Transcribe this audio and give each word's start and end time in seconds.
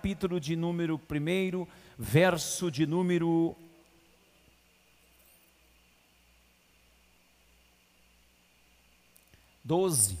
capítulo 0.00 0.40
de 0.40 0.56
número 0.56 0.98
1, 0.98 1.66
verso 1.98 2.70
de 2.70 2.86
número 2.86 3.54
12. 9.62 10.18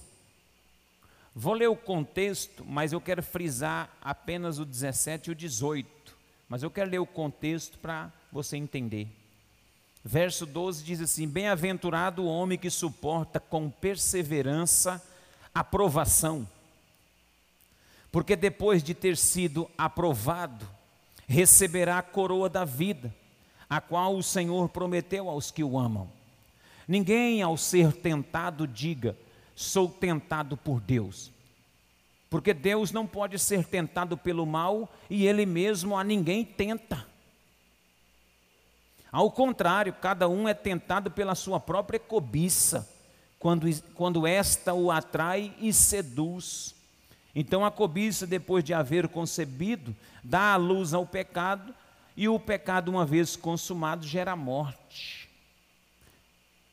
Vou 1.34 1.54
ler 1.54 1.68
o 1.68 1.76
contexto, 1.76 2.62
mas 2.62 2.92
eu 2.92 3.00
quero 3.00 3.22
frisar 3.22 3.90
apenas 4.02 4.58
o 4.58 4.66
17 4.66 5.30
e 5.30 5.32
o 5.32 5.34
18. 5.34 6.14
Mas 6.46 6.62
eu 6.62 6.70
quero 6.70 6.90
ler 6.90 6.98
o 6.98 7.06
contexto 7.06 7.78
para 7.78 8.12
você 8.30 8.58
entender. 8.58 9.08
Verso 10.04 10.44
12 10.44 10.84
diz 10.84 11.00
assim: 11.00 11.26
Bem-aventurado 11.26 12.24
o 12.24 12.28
homem 12.28 12.58
que 12.58 12.68
suporta 12.68 13.40
com 13.40 13.70
perseverança 13.70 15.02
a 15.54 15.64
provação, 15.64 16.46
porque 18.12 18.34
depois 18.34 18.82
de 18.82 18.94
ter 18.94 19.16
sido 19.16 19.70
aprovado, 19.78 20.66
receberá 21.28 21.98
a 21.98 22.02
coroa 22.02 22.48
da 22.48 22.64
vida, 22.64 23.14
a 23.68 23.80
qual 23.80 24.16
o 24.16 24.22
Senhor 24.22 24.68
prometeu 24.68 25.28
aos 25.28 25.50
que 25.50 25.62
o 25.62 25.78
amam. 25.78 26.10
Ninguém, 26.88 27.40
ao 27.40 27.56
ser 27.56 27.92
tentado, 27.92 28.66
diga: 28.66 29.16
sou 29.54 29.88
tentado 29.88 30.56
por 30.56 30.80
Deus. 30.80 31.30
Porque 32.28 32.54
Deus 32.54 32.92
não 32.92 33.06
pode 33.06 33.38
ser 33.38 33.64
tentado 33.64 34.16
pelo 34.16 34.46
mal 34.46 34.92
e 35.08 35.26
Ele 35.26 35.46
mesmo 35.46 35.96
a 35.96 36.02
ninguém 36.02 36.44
tenta. 36.44 37.06
Ao 39.12 39.30
contrário, 39.30 39.92
cada 39.92 40.28
um 40.28 40.48
é 40.48 40.54
tentado 40.54 41.10
pela 41.10 41.34
sua 41.34 41.58
própria 41.58 41.98
cobiça, 41.98 42.88
quando, 43.38 43.66
quando 43.94 44.26
esta 44.26 44.72
o 44.72 44.90
atrai 44.90 45.52
e 45.60 45.72
seduz. 45.72 46.74
Então 47.34 47.64
a 47.64 47.70
cobiça, 47.70 48.26
depois 48.26 48.64
de 48.64 48.74
haver 48.74 49.08
concebido, 49.08 49.94
dá 50.22 50.52
a 50.52 50.56
luz 50.56 50.92
ao 50.92 51.06
pecado, 51.06 51.74
e 52.16 52.28
o 52.28 52.38
pecado, 52.38 52.90
uma 52.90 53.06
vez 53.06 53.36
consumado, 53.36 54.06
gera 54.06 54.36
morte. 54.36 55.28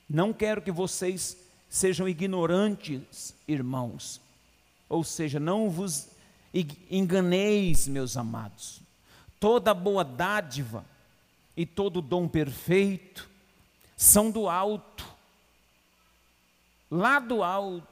Não 0.10 0.34
quero 0.34 0.62
que 0.62 0.72
vocês 0.72 1.38
sejam 1.70 2.08
ignorantes, 2.08 3.34
irmãos. 3.48 4.20
Ou 4.90 5.04
seja, 5.04 5.40
não 5.40 5.70
vos 5.70 6.10
enganeis, 6.90 7.88
meus 7.88 8.18
amados. 8.18 8.82
Toda 9.40 9.74
boa 9.74 10.04
dádiva 10.04 10.84
e 11.56 11.66
todo 11.66 12.02
dom 12.02 12.28
perfeito 12.28 13.30
são 13.96 14.30
do 14.30 14.48
alto, 14.48 15.06
lá 16.90 17.20
do 17.20 17.44
alto, 17.44 17.88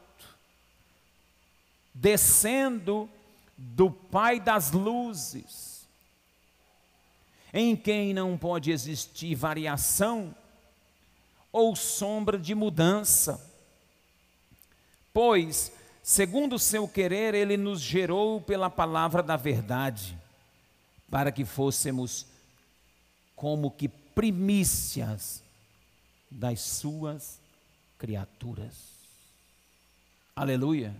descendo 1.95 3.09
do 3.57 3.89
Pai 3.89 4.39
das 4.39 4.71
luzes, 4.71 5.87
em 7.51 7.75
quem 7.75 8.13
não 8.13 8.37
pode 8.37 8.69
existir 8.69 9.33
variação 9.33 10.35
ou 11.51 11.75
sombra 11.75 12.37
de 12.37 12.53
mudança 12.53 13.55
Pois, 15.15 15.71
segundo 16.03 16.57
o 16.57 16.59
seu 16.59 16.89
querer, 16.89 17.33
ele 17.33 17.55
nos 17.55 17.79
gerou 17.79 18.41
pela 18.41 18.69
palavra 18.69 19.23
da 19.23 19.37
verdade, 19.37 20.19
para 21.09 21.31
que 21.31 21.45
fôssemos 21.45 22.25
como 23.33 23.71
que 23.71 23.87
primícias 23.87 25.41
das 26.29 26.59
suas 26.59 27.39
criaturas. 27.97 28.73
Aleluia. 30.35 30.93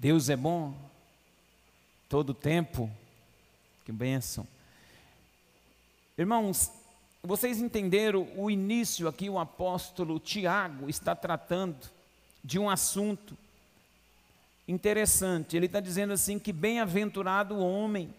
Deus 0.00 0.28
é 0.28 0.36
bom 0.36 0.72
todo 2.08 2.32
tempo. 2.32 2.88
Que 3.84 3.90
bênção. 3.90 4.46
Irmãos, 6.16 6.70
vocês 7.20 7.58
entenderam 7.60 8.28
o 8.36 8.48
início 8.48 9.08
aqui, 9.08 9.28
o 9.28 9.40
apóstolo 9.40 10.20
Tiago 10.20 10.88
está 10.88 11.16
tratando 11.16 11.90
de 12.44 12.60
um 12.60 12.70
assunto 12.70 13.36
interessante. 14.68 15.56
Ele 15.56 15.66
está 15.66 15.80
dizendo 15.80 16.12
assim: 16.12 16.38
que 16.38 16.52
bem-aventurado 16.52 17.56
o 17.56 17.68
homem 17.68 18.14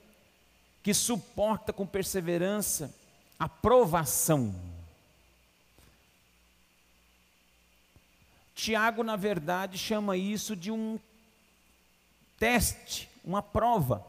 que 0.84 0.94
suporta 0.94 1.72
com 1.72 1.88
perseverança 1.88 2.94
a 3.40 3.48
provação. 3.48 4.54
Tiago, 8.54 9.02
na 9.02 9.16
verdade, 9.16 9.78
chama 9.78 10.18
isso 10.18 10.58
de 10.58 10.70
um 10.72 11.00
teste, 12.40 13.10
uma 13.24 13.44
prova, 13.44 14.06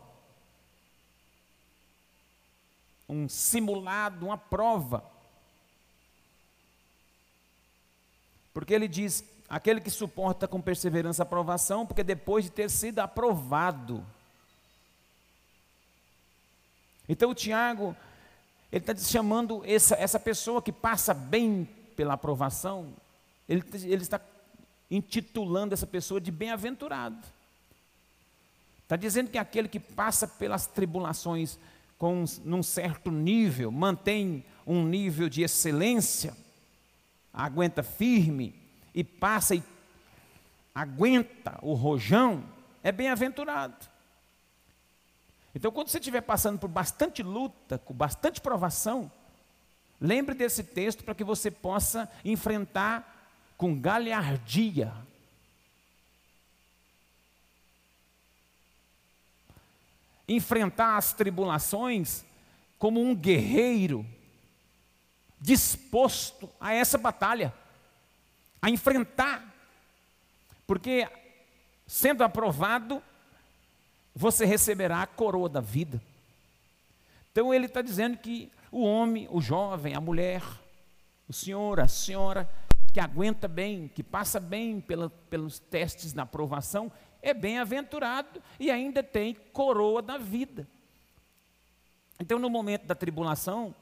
um 3.09 3.29
simulado, 3.29 4.27
uma 4.27 4.39
prova. 4.39 5.05
Porque 8.55 8.73
ele 8.73 8.89
diz 8.89 9.25
Aquele 9.51 9.81
que 9.81 9.91
suporta 9.91 10.47
com 10.47 10.61
perseverança 10.61 11.23
a 11.23 11.25
aprovação, 11.25 11.85
porque 11.85 12.05
depois 12.05 12.45
de 12.45 12.53
ter 12.53 12.71
sido 12.71 13.01
aprovado. 13.01 14.07
Então 17.09 17.31
o 17.31 17.35
Tiago, 17.35 17.97
ele 18.71 18.85
está 18.85 18.95
chamando 18.95 19.65
essa, 19.67 19.97
essa 19.97 20.21
pessoa 20.21 20.63
que 20.63 20.71
passa 20.71 21.13
bem 21.13 21.69
pela 21.97 22.15
aprovação, 22.15 22.95
ele, 23.49 23.65
ele 23.83 24.03
está 24.03 24.21
intitulando 24.89 25.75
essa 25.75 25.87
pessoa 25.87 26.21
de 26.21 26.31
bem-aventurado. 26.31 27.19
Está 28.91 28.97
dizendo 28.97 29.31
que 29.31 29.39
aquele 29.39 29.69
que 29.69 29.79
passa 29.79 30.27
pelas 30.27 30.67
tribulações 30.67 31.61
com 31.97 32.25
num 32.45 32.61
certo 32.61 33.09
nível, 33.09 33.71
mantém 33.71 34.45
um 34.67 34.85
nível 34.85 35.29
de 35.29 35.43
excelência, 35.43 36.37
aguenta 37.33 37.85
firme, 37.85 38.53
e 38.93 39.05
passa 39.05 39.55
e 39.55 39.63
aguenta 40.75 41.57
o 41.63 41.75
rojão, 41.75 42.43
é 42.83 42.91
bem-aventurado. 42.91 43.77
Então, 45.55 45.71
quando 45.71 45.87
você 45.87 45.99
estiver 45.99 46.23
passando 46.23 46.59
por 46.59 46.67
bastante 46.67 47.23
luta, 47.23 47.79
com 47.79 47.95
bastante 47.95 48.41
provação, 48.41 49.09
lembre 50.01 50.35
desse 50.35 50.65
texto 50.65 51.05
para 51.05 51.15
que 51.15 51.23
você 51.23 51.49
possa 51.49 52.11
enfrentar 52.25 53.31
com 53.57 53.81
galhardia. 53.81 54.93
Enfrentar 60.33 60.97
as 60.97 61.13
tribulações 61.13 62.25
como 62.79 63.03
um 63.03 63.15
guerreiro 63.15 64.07
disposto 65.41 66.49
a 66.61 66.73
essa 66.73 66.97
batalha 66.97 67.53
a 68.63 68.71
enfrentar, 68.71 69.43
porque 70.67 71.09
sendo 71.87 72.23
aprovado, 72.23 73.03
você 74.15 74.45
receberá 74.45 75.03
a 75.03 75.07
coroa 75.07 75.49
da 75.49 75.61
vida. 75.61 76.01
Então 77.33 77.53
ele 77.53 77.67
está 77.67 77.81
dizendo 77.83 78.19
que 78.19 78.51
o 78.71 78.85
homem, 78.85 79.27
o 79.31 79.41
jovem, 79.41 79.95
a 79.95 80.01
mulher, 80.01 80.43
o 81.29 81.33
senhor, 81.33 81.81
a 81.81 81.89
senhora, 81.89 82.49
que 82.93 83.01
aguenta 83.01 83.49
bem, 83.49 83.89
que 83.89 84.03
passa 84.03 84.39
bem 84.39 84.81
pela, 84.81 85.11
pelos 85.31 85.59
testes 85.59 86.13
na 86.13 86.25
aprovação, 86.25 86.91
é 87.23 87.35
bem-aventurado 87.35 88.43
e 88.59 88.71
ainda 88.71 89.03
tem 89.03 89.35
coroa 89.53 90.01
da 90.01 90.19
vida. 90.19 90.67
Então, 92.19 92.39
no 92.39 92.51
momento 92.51 92.87
da 92.87 92.95
tribulação, 92.95 93.75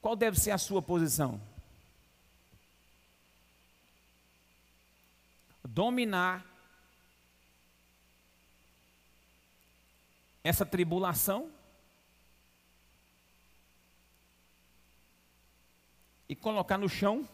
qual 0.00 0.16
deve 0.16 0.38
ser 0.38 0.50
a 0.50 0.58
sua 0.58 0.80
posição? 0.80 1.40
dominar 5.74 6.46
essa 10.44 10.64
tribulação 10.64 11.50
e 16.28 16.36
colocar 16.36 16.78
no 16.78 16.88
chão 16.88 17.28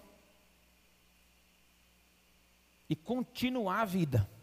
e 2.88 2.96
continuar 2.96 3.82
a 3.82 3.84
vida. 3.84 4.39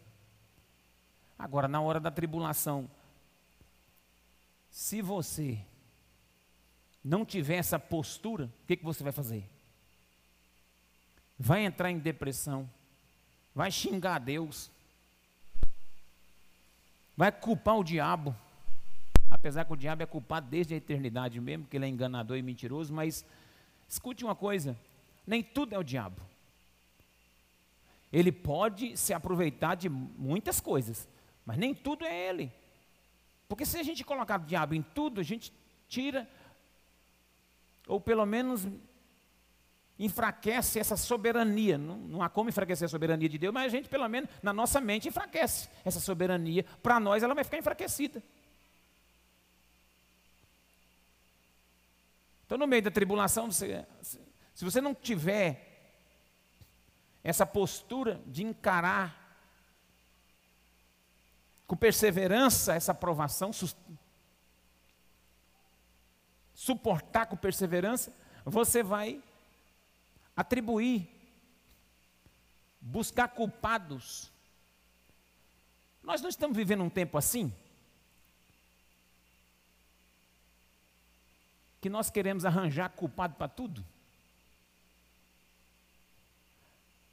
Agora, 1.38 1.68
na 1.68 1.80
hora 1.80 2.00
da 2.00 2.10
tribulação, 2.10 2.90
se 4.70 5.00
você 5.00 5.58
não 7.04 7.24
tiver 7.24 7.56
essa 7.56 7.78
postura, 7.78 8.46
o 8.46 8.66
que, 8.66 8.76
que 8.76 8.84
você 8.84 9.02
vai 9.02 9.12
fazer? 9.12 9.48
Vai 11.38 11.64
entrar 11.64 11.90
em 11.90 11.98
depressão, 11.98 12.68
vai 13.54 13.70
xingar 13.70 14.18
Deus, 14.18 14.70
vai 17.16 17.30
culpar 17.30 17.78
o 17.78 17.84
diabo, 17.84 18.34
apesar 19.30 19.64
que 19.64 19.72
o 19.72 19.76
diabo 19.76 20.02
é 20.02 20.06
culpado 20.06 20.48
desde 20.48 20.74
a 20.74 20.76
eternidade 20.76 21.40
mesmo, 21.40 21.64
porque 21.64 21.76
ele 21.76 21.86
é 21.86 21.88
enganador 21.88 22.36
e 22.36 22.42
mentiroso, 22.42 22.92
mas 22.92 23.24
escute 23.88 24.24
uma 24.24 24.34
coisa: 24.34 24.76
nem 25.24 25.42
tudo 25.42 25.74
é 25.74 25.78
o 25.78 25.84
diabo. 25.84 26.20
Ele 28.12 28.32
pode 28.32 28.96
se 28.96 29.12
aproveitar 29.12 29.74
de 29.76 29.88
muitas 29.88 30.60
coisas, 30.60 31.06
mas 31.48 31.56
nem 31.56 31.74
tudo 31.74 32.04
é 32.04 32.28
ele. 32.28 32.52
Porque 33.48 33.64
se 33.64 33.78
a 33.78 33.82
gente 33.82 34.04
colocar 34.04 34.38
o 34.38 34.44
diabo 34.44 34.74
em 34.74 34.82
tudo, 34.82 35.18
a 35.18 35.24
gente 35.24 35.50
tira, 35.88 36.28
ou 37.86 37.98
pelo 37.98 38.26
menos 38.26 38.68
enfraquece 39.98 40.78
essa 40.78 40.94
soberania. 40.94 41.78
Não, 41.78 41.96
não, 41.96 42.22
há 42.22 42.28
como 42.28 42.50
enfraquecer 42.50 42.84
a 42.84 42.88
soberania 42.90 43.30
de 43.30 43.38
Deus, 43.38 43.54
mas 43.54 43.64
a 43.64 43.68
gente, 43.74 43.88
pelo 43.88 44.06
menos, 44.10 44.28
na 44.42 44.52
nossa 44.52 44.78
mente, 44.78 45.08
enfraquece 45.08 45.70
essa 45.86 45.98
soberania. 45.98 46.66
Para 46.82 47.00
nós, 47.00 47.22
ela 47.22 47.34
vai 47.34 47.44
ficar 47.44 47.56
enfraquecida. 47.56 48.22
Então, 52.44 52.58
no 52.58 52.66
meio 52.66 52.82
da 52.82 52.90
tribulação, 52.90 53.50
você, 53.50 53.86
se 54.54 54.66
você 54.66 54.82
não 54.82 54.94
tiver 54.94 55.96
essa 57.24 57.46
postura 57.46 58.20
de 58.26 58.44
encarar 58.44 59.27
com 61.68 61.76
perseverança 61.76 62.74
essa 62.74 62.92
aprovação, 62.92 63.50
suportar 66.54 67.26
com 67.26 67.36
perseverança, 67.36 68.10
você 68.42 68.82
vai 68.82 69.22
atribuir, 70.34 71.06
buscar 72.80 73.28
culpados. 73.28 74.32
Nós 76.02 76.22
não 76.22 76.30
estamos 76.30 76.56
vivendo 76.56 76.82
um 76.82 76.88
tempo 76.88 77.18
assim? 77.18 77.54
Que 81.82 81.90
nós 81.90 82.08
queremos 82.08 82.46
arranjar 82.46 82.88
culpado 82.88 83.34
para 83.34 83.46
tudo? 83.46 83.84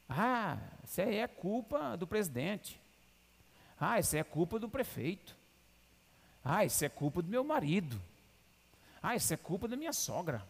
Ah, 0.07 0.57
isso 0.85 1.01
aí 1.01 1.17
é 1.17 1.27
culpa 1.27 1.97
do 1.97 2.07
presidente. 2.07 2.84
Ah, 3.87 3.99
isso 3.99 4.17
é 4.17 4.23
culpa 4.23 4.57
do 4.57 4.67
prefeito. 4.67 5.35
Ah, 6.43 6.65
isso 6.65 6.83
é 6.83 6.89
culpa 6.89 7.21
do 7.21 7.29
meu 7.29 7.43
marido. 7.43 8.01
Ah, 8.99 9.15
isso 9.15 9.31
é 9.31 9.37
culpa 9.37 9.67
da 9.67 9.77
minha 9.77 9.93
sogra. 9.93 10.43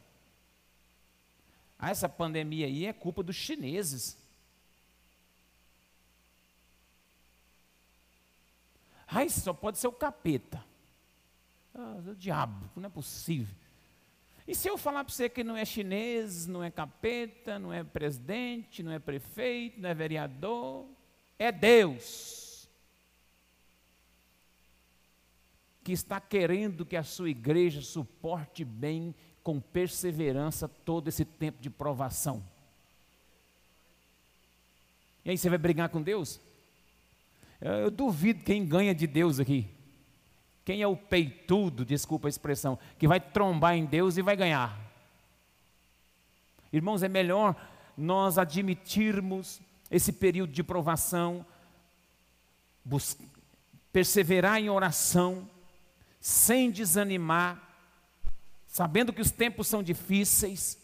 Ah, 1.78 1.90
essa 1.90 2.08
pandemia 2.08 2.66
aí 2.66 2.86
é 2.86 2.94
culpa 2.94 3.22
dos 3.22 3.36
chineses. 3.36 4.18
Ah, 9.06 9.26
isso 9.26 9.42
só 9.42 9.54
pode 9.54 9.80
ser 9.80 9.88
o 9.88 9.92
capeta. 9.92 10.64
Ah, 11.74 11.98
o 12.08 12.16
diabo, 12.16 12.70
não 12.74 12.86
é 12.86 12.90
possível. 12.90 13.54
E 14.48 14.56
se 14.56 14.70
eu 14.70 14.78
falar 14.78 15.04
para 15.04 15.14
você 15.14 15.28
que 15.28 15.44
não 15.44 15.58
é 15.58 15.66
chinês, 15.66 16.48
não 16.48 16.64
é 16.64 16.72
capeta, 16.72 17.60
não 17.60 17.74
é 17.74 17.84
presidente, 17.84 18.82
não 18.82 18.94
é 18.94 19.00
prefeito, 19.00 19.82
não 19.82 19.90
é 19.90 19.94
vereador, 19.94 20.86
é 21.38 21.52
Deus. 21.52 22.45
Que 25.86 25.94
está 25.94 26.20
querendo 26.20 26.84
que 26.86 26.98
a 26.98 27.04
sua 27.04 27.30
igreja 27.30 27.80
suporte 27.80 28.66
bem 28.66 29.14
com 29.44 29.62
perseverança 29.62 30.68
todo 30.68 31.08
esse 31.08 31.24
tempo 31.24 31.62
de 31.62 31.70
provação. 31.70 32.44
E 35.24 35.30
aí 35.30 35.38
você 35.38 35.48
vai 35.48 35.60
brigar 35.60 35.90
com 35.90 36.02
Deus? 36.02 36.42
Eu 37.62 37.92
duvido 37.92 38.44
quem 38.44 38.66
ganha 38.66 38.96
de 38.96 39.06
Deus 39.06 39.40
aqui. 39.40 39.68
Quem 40.66 40.82
é 40.82 40.88
o 40.88 40.98
peitudo, 40.98 41.86
desculpa 41.86 42.28
a 42.28 42.30
expressão, 42.30 42.80
que 42.98 43.08
vai 43.08 43.20
trombar 43.20 43.76
em 43.76 43.86
Deus 43.86 44.18
e 44.18 44.24
vai 44.24 44.36
ganhar? 44.36 44.76
Irmãos, 46.74 47.04
é 47.04 47.08
melhor 47.08 47.56
nós 47.96 48.40
admitirmos 48.40 49.62
esse 49.92 50.12
período 50.12 50.52
de 50.52 50.64
provação, 50.64 51.46
perseverar 53.94 54.60
em 54.60 54.70
oração, 54.72 55.48
sem 56.25 56.72
desanimar, 56.72 57.62
sabendo 58.66 59.13
que 59.13 59.22
os 59.22 59.30
tempos 59.30 59.68
são 59.68 59.83
difíceis, 59.83 60.75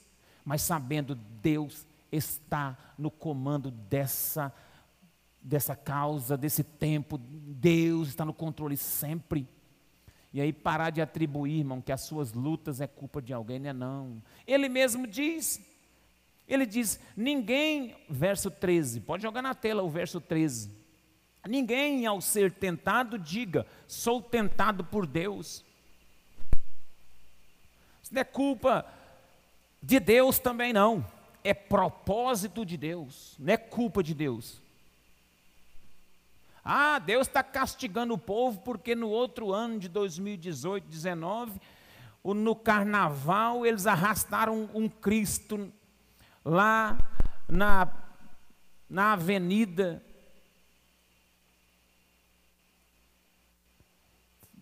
mas 0.46 0.62
sabendo 0.62 1.16
Deus 1.16 1.84
está 2.12 2.78
no 2.96 3.10
comando 3.10 3.72
dessa 3.72 4.54
dessa 5.42 5.76
causa, 5.76 6.38
desse 6.38 6.64
tempo, 6.64 7.18
Deus 7.18 8.10
está 8.10 8.24
no 8.24 8.36
controle 8.36 8.78
sempre. 8.78 9.48
E 10.32 10.40
aí 10.40 10.54
parar 10.54 10.92
de 10.92 11.02
atribuir, 11.02 11.58
irmão, 11.58 11.82
que 11.82 11.92
as 11.92 12.02
suas 12.02 12.34
lutas 12.34 12.80
é 12.80 12.86
culpa 12.86 13.20
de 13.20 13.34
alguém, 13.34 13.58
não 13.58 13.70
é 13.72 13.74
não. 13.74 14.24
Ele 14.46 14.70
mesmo 14.70 15.08
diz, 15.08 15.60
ele 16.48 16.68
diz, 16.68 17.00
ninguém, 17.18 17.96
verso 18.08 18.52
13, 18.52 19.00
pode 19.00 19.24
jogar 19.24 19.42
na 19.42 19.56
tela 19.56 19.82
o 19.82 19.90
verso 19.90 20.22
13. 20.22 20.81
Ninguém 21.48 22.06
ao 22.06 22.22
ser 22.22 22.52
tentado 22.52 23.18
diga, 23.18 23.66
sou 23.88 24.22
tentado 24.22 24.84
por 24.84 25.08
Deus. 25.08 25.66
Isso 28.04 28.14
não 28.14 28.22
é 28.22 28.24
culpa 28.24 28.86
de 29.82 30.00
Deus 30.00 30.38
também 30.38 30.72
não. 30.72 31.06
É 31.44 31.54
propósito 31.54 32.64
de 32.64 32.78
Deus, 32.78 33.36
não 33.40 33.54
é 33.54 33.58
culpa 33.58 34.04
de 34.04 34.14
Deus. 34.14 34.62
Ah, 36.64 37.00
Deus 37.00 37.28
está 37.28 37.42
castigando 37.42 38.14
o 38.14 38.20
povo 38.20 38.60
porque 38.60 38.94
no 38.94 39.10
outro 39.10 39.52
ano 39.52 39.80
de 39.80 39.90
2018, 39.90 40.88
19, 40.88 41.60
no 42.24 42.56
carnaval 42.56 43.66
eles 43.66 43.88
arrastaram 43.88 44.70
um 44.76 44.88
Cristo 44.88 45.74
lá 46.46 47.00
na, 47.50 47.92
na 48.88 49.14
avenida 49.14 50.04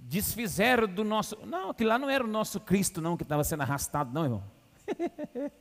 desfizeram 0.10 0.88
do 0.88 1.04
nosso. 1.04 1.38
Não, 1.46 1.72
que 1.72 1.84
lá 1.84 2.00
não 2.00 2.10
era 2.10 2.24
o 2.24 2.28
nosso 2.28 2.60
Cristo, 2.60 3.00
não, 3.00 3.16
que 3.16 3.22
estava 3.22 3.44
sendo 3.44 3.62
arrastado, 3.62 4.12
não, 4.12 4.24
irmão. 4.24 4.44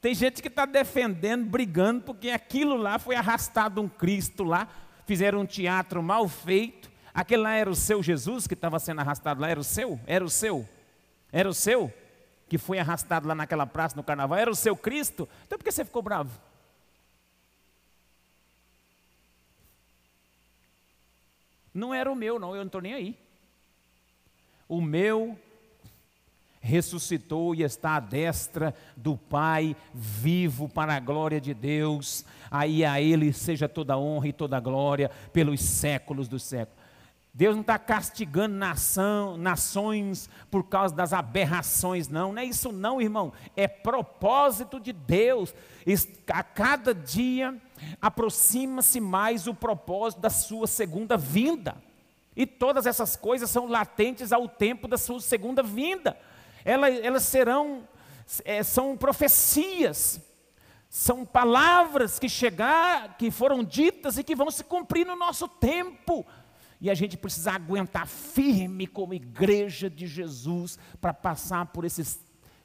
Tem 0.00 0.12
gente 0.12 0.42
que 0.42 0.48
está 0.48 0.66
defendendo, 0.66 1.46
brigando, 1.46 2.02
porque 2.02 2.30
aquilo 2.30 2.76
lá 2.76 2.98
foi 2.98 3.14
arrastado 3.14 3.80
um 3.80 3.88
Cristo 3.88 4.42
lá, 4.42 4.68
fizeram 5.06 5.40
um 5.40 5.46
teatro 5.46 6.02
mal 6.02 6.28
feito. 6.28 6.90
Aquele 7.14 7.42
lá 7.42 7.54
era 7.54 7.70
o 7.70 7.76
seu 7.76 8.02
Jesus 8.02 8.48
que 8.48 8.54
estava 8.54 8.80
sendo 8.80 9.00
arrastado 9.00 9.40
lá, 9.40 9.48
era 9.48 9.60
o 9.60 9.64
seu? 9.64 10.00
Era 10.04 10.24
o 10.24 10.28
seu? 10.28 10.68
Era 11.32 11.48
o 11.48 11.54
seu? 11.54 11.94
Que 12.48 12.58
foi 12.58 12.80
arrastado 12.80 13.28
lá 13.28 13.36
naquela 13.36 13.66
praça 13.66 13.94
no 13.96 14.02
carnaval? 14.02 14.36
Era 14.36 14.50
o 14.50 14.54
seu 14.56 14.76
Cristo? 14.76 15.28
Então 15.46 15.56
por 15.56 15.64
que 15.64 15.70
você 15.70 15.84
ficou 15.84 16.02
bravo? 16.02 16.30
Não 21.74 21.92
era 21.92 22.10
o 22.10 22.14
meu, 22.14 22.38
não, 22.38 22.50
eu 22.54 22.60
não 22.60 22.66
estou 22.66 22.80
nem 22.80 22.94
aí. 22.94 23.18
O 24.68 24.80
meu 24.80 25.36
ressuscitou 26.60 27.54
e 27.54 27.62
está 27.62 27.96
à 27.96 28.00
destra 28.00 28.74
do 28.96 29.18
Pai, 29.18 29.76
vivo 29.92 30.66
para 30.66 30.94
a 30.94 31.00
glória 31.00 31.38
de 31.38 31.52
Deus. 31.52 32.24
Aí 32.50 32.84
a 32.84 32.98
Ele 33.02 33.34
seja 33.34 33.68
toda 33.68 33.98
honra 33.98 34.28
e 34.28 34.32
toda 34.32 34.58
glória 34.60 35.10
pelos 35.30 35.60
séculos 35.60 36.26
dos 36.26 36.42
séculos. 36.42 36.83
Deus 37.36 37.56
não 37.56 37.62
está 37.62 37.76
castigando 37.80 38.54
nação, 38.54 39.36
nações 39.36 40.30
por 40.48 40.62
causa 40.68 40.94
das 40.94 41.12
aberrações, 41.12 42.06
não. 42.06 42.32
Não 42.32 42.40
é 42.40 42.44
isso, 42.44 42.70
não, 42.70 43.02
irmão. 43.02 43.32
É 43.56 43.66
propósito 43.66 44.78
de 44.78 44.92
Deus. 44.92 45.52
A 46.28 46.44
cada 46.44 46.94
dia 46.94 47.60
aproxima-se 48.00 49.00
mais 49.00 49.48
o 49.48 49.54
propósito 49.54 50.20
da 50.20 50.30
sua 50.30 50.68
segunda 50.68 51.16
vinda. 51.16 51.76
E 52.36 52.46
todas 52.46 52.86
essas 52.86 53.16
coisas 53.16 53.50
são 53.50 53.66
latentes 53.66 54.32
ao 54.32 54.48
tempo 54.48 54.86
da 54.86 54.96
sua 54.96 55.20
segunda 55.20 55.60
vinda. 55.60 56.16
Elas, 56.64 57.00
elas 57.02 57.22
serão, 57.24 57.82
é, 58.44 58.62
são 58.62 58.96
profecias, 58.96 60.20
são 60.88 61.24
palavras 61.24 62.16
que 62.16 62.28
chegar, 62.28 63.16
que 63.16 63.28
foram 63.32 63.64
ditas 63.64 64.18
e 64.18 64.22
que 64.22 64.36
vão 64.36 64.52
se 64.52 64.62
cumprir 64.62 65.04
no 65.04 65.16
nosso 65.16 65.48
tempo. 65.48 66.24
E 66.80 66.90
a 66.90 66.94
gente 66.94 67.16
precisa 67.16 67.52
aguentar 67.52 68.06
firme 68.06 68.86
como 68.86 69.14
igreja 69.14 69.88
de 69.88 70.06
Jesus 70.06 70.78
para 71.00 71.14
passar 71.14 71.66
por 71.66 71.84
esses 71.84 72.24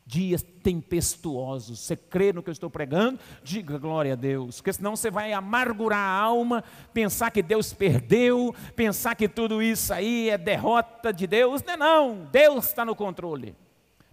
dias 0.09 0.43
tempestuosos. 0.63 1.79
Você 1.79 1.95
crê 1.95 2.33
no 2.33 2.41
que 2.41 2.49
eu 2.49 2.51
estou 2.51 2.69
pregando? 2.69 3.19
Diga 3.43 3.77
glória 3.77 4.13
a 4.13 4.15
Deus, 4.15 4.55
porque 4.55 4.73
senão 4.73 4.95
você 4.95 5.11
vai 5.11 5.31
amargurar 5.31 5.99
a 5.99 6.19
alma, 6.19 6.63
pensar 6.91 7.29
que 7.29 7.43
Deus 7.43 7.71
perdeu, 7.73 8.55
pensar 8.75 9.13
que 9.13 9.29
tudo 9.29 9.61
isso 9.61 9.93
aí 9.93 10.31
é 10.31 10.37
derrota 10.37 11.13
de 11.13 11.27
Deus. 11.27 11.61
Não 11.63 11.73
é 11.73 11.77
não, 11.77 12.27
Deus 12.31 12.65
está 12.65 12.83
no 12.83 12.95
controle. 12.95 13.55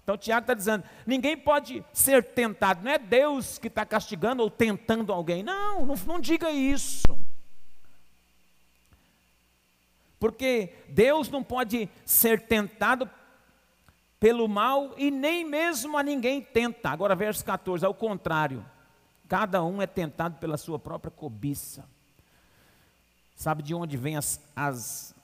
Então 0.02 0.18
Tiago 0.18 0.44
está 0.44 0.52
dizendo: 0.52 0.84
ninguém 1.06 1.34
pode 1.34 1.82
ser 1.94 2.22
tentado, 2.22 2.84
não 2.84 2.92
é 2.92 2.98
Deus 2.98 3.56
que 3.56 3.68
está 3.68 3.86
castigando 3.86 4.42
ou 4.42 4.50
tentando 4.50 5.12
alguém. 5.14 5.42
Não, 5.42 5.86
não, 5.86 5.94
não 6.06 6.20
diga 6.20 6.50
isso. 6.50 7.18
Porque 10.26 10.72
Deus 10.88 11.30
não 11.30 11.40
pode 11.40 11.88
ser 12.04 12.48
tentado 12.48 13.08
pelo 14.18 14.48
mal 14.48 14.92
e 14.98 15.08
nem 15.08 15.44
mesmo 15.44 15.96
a 15.96 16.02
ninguém 16.02 16.42
tenta. 16.42 16.90
Agora, 16.90 17.14
verso 17.14 17.44
14, 17.44 17.86
ao 17.86 17.94
contrário, 17.94 18.66
cada 19.28 19.62
um 19.62 19.80
é 19.80 19.86
tentado 19.86 20.36
pela 20.38 20.56
sua 20.56 20.80
própria 20.80 21.12
cobiça. 21.12 21.88
Sabe 23.36 23.62
de 23.62 23.72
onde 23.72 23.96
vem 23.96 24.16
as, 24.16 24.40
as 24.56 25.14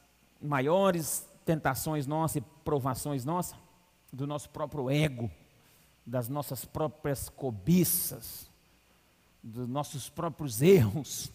maiores 0.41 1.29
tentações 1.45 2.07
nossas 2.07 2.37
e 2.37 2.41
provações 2.65 3.25
nossas? 3.25 3.59
Do 4.13 4.25
nosso 4.25 4.51
próprio 4.51 4.89
ego, 4.89 5.29
das 6.07 6.29
nossas 6.29 6.65
próprias 6.65 7.29
cobiças, 7.29 8.49
dos 9.43 9.69
nossos 9.69 10.09
próprios 10.09 10.63
erros. 10.63 11.33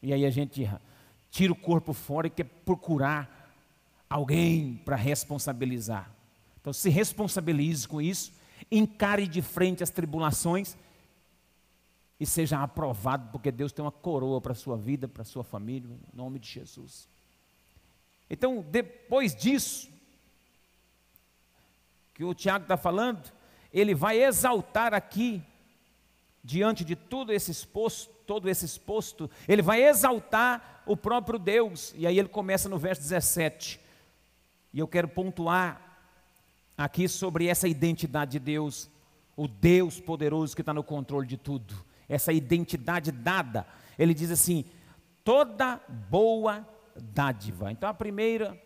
E 0.00 0.12
aí 0.12 0.24
a 0.24 0.30
gente 0.30 0.70
tira 1.30 1.52
o 1.52 1.56
corpo 1.56 1.92
fora 1.92 2.26
e 2.26 2.30
quer 2.30 2.44
procurar 2.44 3.52
alguém 4.08 4.80
para 4.84 4.96
responsabilizar. 4.96 6.10
Então 6.60 6.72
se 6.72 6.88
responsabilize 6.88 7.86
com 7.86 8.00
isso, 8.00 8.32
encare 8.70 9.26
de 9.26 9.42
frente 9.42 9.82
as 9.82 9.90
tribulações 9.90 10.76
e 12.20 12.26
seja 12.26 12.62
aprovado, 12.62 13.30
porque 13.30 13.52
Deus 13.52 13.72
tem 13.72 13.84
uma 13.84 13.92
coroa 13.92 14.40
para 14.40 14.52
a 14.52 14.56
sua 14.56 14.76
vida, 14.76 15.06
para 15.06 15.22
a 15.22 15.24
sua 15.26 15.44
família, 15.44 15.88
em 16.12 16.16
nome 16.16 16.38
de 16.38 16.48
Jesus. 16.48 17.08
Então, 18.28 18.64
depois 18.68 19.34
disso, 19.34 19.88
que 22.12 22.24
o 22.24 22.34
Tiago 22.34 22.64
está 22.64 22.76
falando, 22.76 23.32
ele 23.72 23.94
vai 23.94 24.20
exaltar 24.20 24.92
aqui, 24.92 25.42
diante 26.42 26.84
de 26.84 26.96
tudo 26.96 27.32
esse 27.32 27.50
exposto, 27.50 28.12
todo 28.26 28.48
esse 28.48 28.64
exposto, 28.64 29.30
ele 29.46 29.62
vai 29.62 29.82
exaltar 29.82 30.82
o 30.86 30.96
próprio 30.96 31.38
Deus. 31.38 31.94
E 31.96 32.06
aí 32.06 32.18
ele 32.18 32.28
começa 32.28 32.68
no 32.68 32.78
verso 32.78 33.02
17. 33.02 33.80
E 34.72 34.78
eu 34.78 34.88
quero 34.88 35.08
pontuar 35.08 35.80
aqui 36.76 37.08
sobre 37.08 37.46
essa 37.46 37.66
identidade 37.66 38.32
de 38.32 38.38
Deus, 38.38 38.88
o 39.36 39.48
Deus 39.48 40.00
poderoso 40.00 40.54
que 40.54 40.62
está 40.62 40.74
no 40.74 40.84
controle 40.84 41.26
de 41.26 41.36
tudo 41.36 41.88
essa 42.08 42.32
identidade 42.32 43.12
dada. 43.12 43.66
Ele 43.98 44.14
diz 44.14 44.30
assim: 44.30 44.64
toda 45.22 45.80
boa 46.08 46.66
dádiva. 46.96 47.70
Então 47.70 47.88
a 47.88 47.94
primeira 47.94 48.60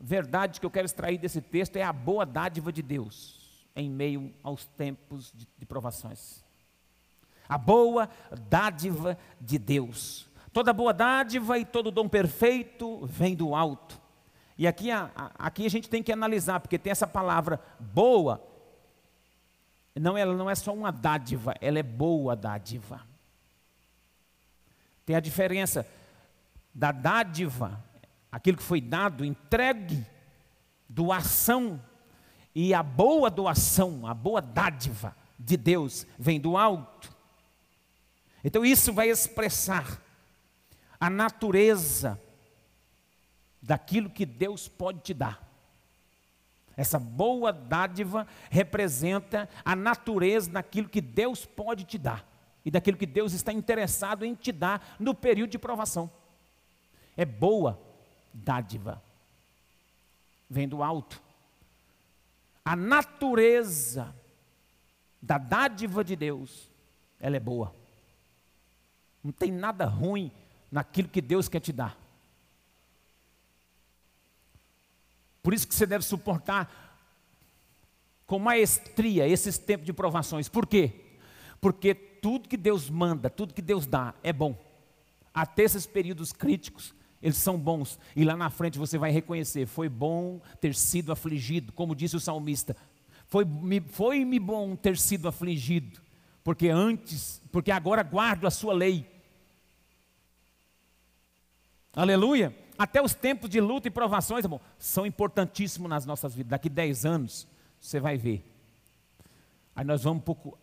verdade 0.00 0.58
que 0.58 0.66
eu 0.66 0.70
quero 0.70 0.86
extrair 0.86 1.18
desse 1.18 1.40
texto 1.40 1.76
é 1.76 1.82
a 1.82 1.92
boa 1.92 2.24
dádiva 2.24 2.72
de 2.72 2.82
Deus 2.82 3.36
em 3.74 3.90
meio 3.90 4.32
aos 4.42 4.64
tempos 4.64 5.32
de, 5.34 5.46
de 5.58 5.66
provações. 5.66 6.42
A 7.48 7.58
boa 7.58 8.08
dádiva 8.48 9.18
de 9.40 9.58
Deus. 9.58 10.28
Toda 10.52 10.72
boa 10.72 10.92
dádiva 10.92 11.58
e 11.58 11.64
todo 11.64 11.90
dom 11.90 12.08
perfeito 12.08 13.04
vem 13.06 13.34
do 13.34 13.54
alto. 13.54 14.00
E 14.58 14.66
aqui 14.66 14.90
a, 14.90 15.10
aqui 15.38 15.66
a 15.66 15.70
gente 15.70 15.88
tem 15.88 16.02
que 16.02 16.12
analisar, 16.12 16.60
porque 16.60 16.78
tem 16.78 16.90
essa 16.90 17.06
palavra 17.06 17.60
boa 17.78 18.42
não, 19.98 20.16
ela 20.16 20.34
não 20.34 20.50
é 20.50 20.54
só 20.54 20.74
uma 20.74 20.92
dádiva, 20.92 21.54
ela 21.60 21.78
é 21.78 21.82
boa 21.82 22.36
dádiva. 22.36 23.00
Tem 25.06 25.16
a 25.16 25.20
diferença 25.20 25.86
da 26.74 26.92
dádiva, 26.92 27.82
aquilo 28.30 28.58
que 28.58 28.62
foi 28.62 28.80
dado, 28.80 29.24
entregue, 29.24 30.04
doação, 30.88 31.80
e 32.54 32.74
a 32.74 32.82
boa 32.82 33.30
doação, 33.30 34.06
a 34.06 34.12
boa 34.12 34.42
dádiva 34.42 35.16
de 35.38 35.56
Deus 35.56 36.06
vem 36.18 36.38
do 36.38 36.56
alto. 36.56 37.14
Então 38.46 38.64
isso 38.64 38.92
vai 38.92 39.10
expressar 39.10 40.00
a 41.00 41.10
natureza 41.10 42.16
daquilo 43.60 44.08
que 44.08 44.24
Deus 44.24 44.68
pode 44.68 45.00
te 45.00 45.12
dar. 45.12 45.44
Essa 46.76 46.96
boa 46.96 47.52
dádiva 47.52 48.24
representa 48.48 49.48
a 49.64 49.74
natureza 49.74 50.48
daquilo 50.48 50.88
que 50.88 51.00
Deus 51.00 51.44
pode 51.44 51.82
te 51.82 51.98
dar 51.98 52.24
e 52.64 52.70
daquilo 52.70 52.96
que 52.96 53.04
Deus 53.04 53.32
está 53.32 53.52
interessado 53.52 54.24
em 54.24 54.32
te 54.32 54.52
dar 54.52 54.94
no 55.00 55.12
período 55.12 55.50
de 55.50 55.58
provação. 55.58 56.08
É 57.16 57.24
boa 57.24 57.76
dádiva. 58.32 59.02
Vem 60.48 60.68
do 60.68 60.84
alto. 60.84 61.20
A 62.64 62.76
natureza 62.76 64.14
da 65.20 65.36
dádiva 65.36 66.04
de 66.04 66.14
Deus, 66.14 66.70
ela 67.18 67.36
é 67.36 67.40
boa. 67.40 67.74
Não 69.22 69.32
tem 69.32 69.50
nada 69.50 69.86
ruim 69.86 70.30
naquilo 70.70 71.08
que 71.08 71.20
Deus 71.20 71.48
quer 71.48 71.60
te 71.60 71.72
dar. 71.72 71.96
Por 75.42 75.54
isso 75.54 75.66
que 75.66 75.74
você 75.74 75.86
deve 75.86 76.04
suportar 76.04 76.86
com 78.26 78.38
maestria 78.38 79.28
esses 79.28 79.56
tempos 79.56 79.86
de 79.86 79.92
provações. 79.92 80.48
Por 80.48 80.66
quê? 80.66 80.92
Porque 81.60 81.94
tudo 81.94 82.48
que 82.48 82.56
Deus 82.56 82.90
manda, 82.90 83.30
tudo 83.30 83.54
que 83.54 83.62
Deus 83.62 83.86
dá 83.86 84.14
é 84.22 84.32
bom. 84.32 84.58
Até 85.32 85.62
esses 85.62 85.86
períodos 85.86 86.32
críticos, 86.32 86.94
eles 87.22 87.36
são 87.36 87.58
bons. 87.58 87.98
E 88.14 88.24
lá 88.24 88.36
na 88.36 88.50
frente 88.50 88.78
você 88.78 88.98
vai 88.98 89.10
reconhecer: 89.10 89.66
foi 89.66 89.88
bom 89.88 90.40
ter 90.60 90.74
sido 90.74 91.12
afligido, 91.12 91.72
como 91.72 91.94
disse 91.94 92.16
o 92.16 92.20
salmista. 92.20 92.76
Foi-me 93.28 93.80
foi 93.80 94.24
bom 94.38 94.76
ter 94.76 94.96
sido 94.96 95.28
afligido, 95.28 96.00
porque 96.46 96.68
antes, 96.68 97.42
porque 97.50 97.72
agora 97.72 98.04
guardo 98.04 98.46
a 98.46 98.52
sua 98.52 98.72
lei. 98.72 99.04
Aleluia 101.92 102.54
até 102.78 103.02
os 103.02 103.14
tempos 103.14 103.50
de 103.50 103.60
luta 103.60 103.88
e 103.88 103.90
provações, 103.90 104.44
irmão, 104.44 104.60
são 104.78 105.04
importantíssimos 105.04 105.88
nas 105.88 106.06
nossas 106.06 106.36
vidas. 106.36 106.50
Daqui 106.50 106.68
10 106.68 107.04
anos, 107.04 107.48
você 107.80 107.98
vai 107.98 108.16
ver. 108.16 108.44
Aí 109.74 109.84
nós 109.84 110.04
vamos 110.04 110.18
um 110.18 110.24
pouco. 110.24 110.56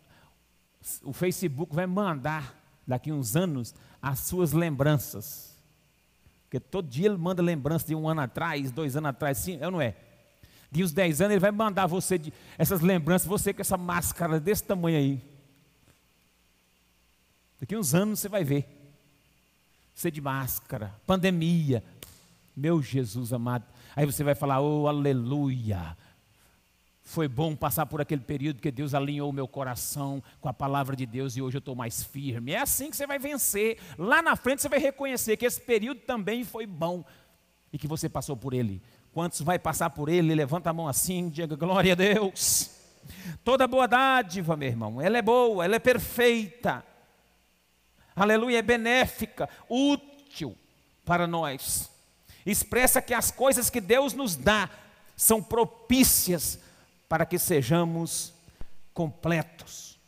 O 1.02 1.12
Facebook 1.12 1.74
vai 1.74 1.86
mandar, 1.86 2.54
daqui 2.86 3.10
uns 3.12 3.36
anos, 3.36 3.74
as 4.00 4.20
suas 4.20 4.52
lembranças. 4.52 5.58
Porque 6.44 6.60
todo 6.60 6.88
dia 6.88 7.08
ele 7.08 7.18
manda 7.18 7.42
lembranças 7.42 7.88
de 7.88 7.94
um 7.94 8.08
ano 8.08 8.22
atrás, 8.22 8.70
dois 8.70 8.96
anos 8.96 9.10
atrás, 9.10 9.36
sim, 9.36 9.58
é 9.60 9.66
ou 9.66 9.72
não 9.72 9.80
é? 9.82 9.94
De 10.70 10.82
uns 10.82 10.92
10 10.92 11.20
anos 11.20 11.32
ele 11.32 11.40
vai 11.40 11.50
mandar 11.50 11.86
você 11.86 12.16
de, 12.16 12.32
essas 12.56 12.80
lembranças, 12.80 13.26
você 13.26 13.52
com 13.52 13.60
essa 13.60 13.76
máscara 13.76 14.40
desse 14.40 14.62
tamanho 14.62 14.98
aí. 14.98 15.33
Daqui 17.64 17.78
uns 17.78 17.94
anos 17.94 18.20
você 18.20 18.28
vai 18.28 18.44
ver. 18.44 18.66
Você 19.94 20.10
de 20.10 20.20
máscara, 20.20 20.94
pandemia, 21.06 21.82
meu 22.54 22.82
Jesus 22.82 23.32
amado. 23.32 23.64
Aí 23.96 24.04
você 24.04 24.22
vai 24.22 24.34
falar, 24.34 24.60
oh, 24.60 24.86
aleluia. 24.86 25.96
Foi 27.02 27.26
bom 27.26 27.56
passar 27.56 27.86
por 27.86 28.02
aquele 28.02 28.20
período 28.20 28.60
que 28.60 28.70
Deus 28.70 28.92
alinhou 28.92 29.30
o 29.30 29.32
meu 29.32 29.48
coração 29.48 30.22
com 30.42 30.48
a 30.50 30.52
palavra 30.52 30.94
de 30.94 31.06
Deus 31.06 31.38
e 31.38 31.40
hoje 31.40 31.56
eu 31.56 31.60
estou 31.60 31.74
mais 31.74 32.04
firme. 32.04 32.52
É 32.52 32.60
assim 32.60 32.90
que 32.90 32.98
você 32.98 33.06
vai 33.06 33.18
vencer. 33.18 33.78
Lá 33.96 34.20
na 34.20 34.36
frente 34.36 34.60
você 34.60 34.68
vai 34.68 34.78
reconhecer 34.78 35.38
que 35.38 35.46
esse 35.46 35.62
período 35.62 36.00
também 36.00 36.44
foi 36.44 36.66
bom 36.66 37.02
e 37.72 37.78
que 37.78 37.88
você 37.88 38.10
passou 38.10 38.36
por 38.36 38.52
ele. 38.52 38.82
Quantos 39.10 39.40
vai 39.40 39.58
passar 39.58 39.88
por 39.88 40.10
ele? 40.10 40.34
Levanta 40.34 40.68
a 40.68 40.74
mão 40.74 40.86
assim, 40.86 41.30
diga 41.30 41.56
glória 41.56 41.92
a 41.92 41.96
Deus. 41.96 42.72
Toda 43.42 43.66
boa 43.66 43.88
dádiva, 43.88 44.54
meu 44.54 44.68
irmão, 44.68 45.00
ela 45.00 45.16
é 45.16 45.22
boa, 45.22 45.64
ela 45.64 45.76
é 45.76 45.78
perfeita. 45.78 46.84
Aleluia, 48.14 48.58
é 48.58 48.62
benéfica, 48.62 49.48
útil 49.68 50.56
para 51.04 51.26
nós 51.26 51.94
expressa 52.46 53.00
que 53.00 53.14
as 53.14 53.30
coisas 53.30 53.70
que 53.70 53.80
Deus 53.80 54.12
nos 54.12 54.36
dá 54.36 54.68
são 55.16 55.42
propícias 55.42 56.58
para 57.08 57.24
que 57.24 57.38
sejamos 57.38 58.32
completos 58.92 59.98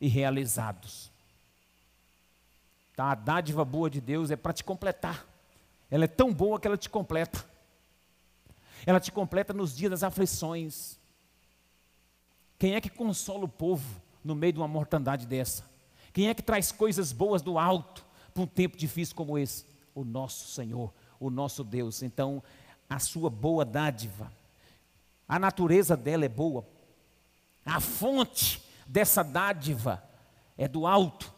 e 0.00 0.08
realizados. 0.08 1.10
Tá? 2.96 3.12
A 3.12 3.14
dádiva 3.14 3.64
boa 3.64 3.90
de 3.90 4.00
Deus 4.00 4.30
é 4.30 4.36
para 4.36 4.52
te 4.52 4.64
completar. 4.64 5.26
Ela 5.90 6.04
é 6.04 6.08
tão 6.08 6.32
boa 6.32 6.58
que 6.58 6.66
ela 6.66 6.76
te 6.76 6.88
completa. 6.88 7.44
Ela 8.86 9.00
te 9.00 9.10
completa 9.10 9.52
nos 9.52 9.76
dias 9.76 9.90
das 9.90 10.02
aflições. 10.02 10.98
Quem 12.58 12.74
é 12.74 12.80
que 12.80 12.90
consola 12.90 13.44
o 13.44 13.48
povo 13.48 14.00
no 14.24 14.34
meio 14.34 14.52
de 14.52 14.58
uma 14.58 14.68
mortandade 14.68 15.26
dessa? 15.26 15.64
Quem 16.18 16.28
é 16.28 16.34
que 16.34 16.42
traz 16.42 16.72
coisas 16.72 17.12
boas 17.12 17.42
do 17.42 17.60
alto 17.60 18.04
para 18.34 18.42
um 18.42 18.46
tempo 18.48 18.76
difícil 18.76 19.14
como 19.14 19.38
esse? 19.38 19.64
o 19.94 20.04
nosso 20.04 20.48
Senhor, 20.48 20.92
o 21.20 21.30
nosso 21.30 21.62
Deus. 21.62 22.02
Então, 22.02 22.42
a 22.90 22.98
sua 22.98 23.30
boa 23.30 23.64
dádiva, 23.64 24.32
a 25.28 25.38
natureza 25.38 25.96
dela 25.96 26.24
é 26.24 26.28
boa, 26.28 26.66
a 27.64 27.78
fonte 27.78 28.60
dessa 28.84 29.22
dádiva 29.22 30.02
é 30.56 30.66
do 30.66 30.88
alto, 30.88 31.32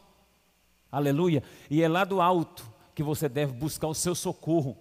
aleluia, 0.91 1.43
e 1.69 1.83
é 1.83 1.87
lá 1.87 2.03
do 2.03 2.19
alto 2.19 2.67
que 2.95 3.03
você 3.03 3.29
deve 3.29 3.53
buscar 3.53 3.87
o 3.87 3.93
seu 3.93 4.15
socorro. 4.15 4.75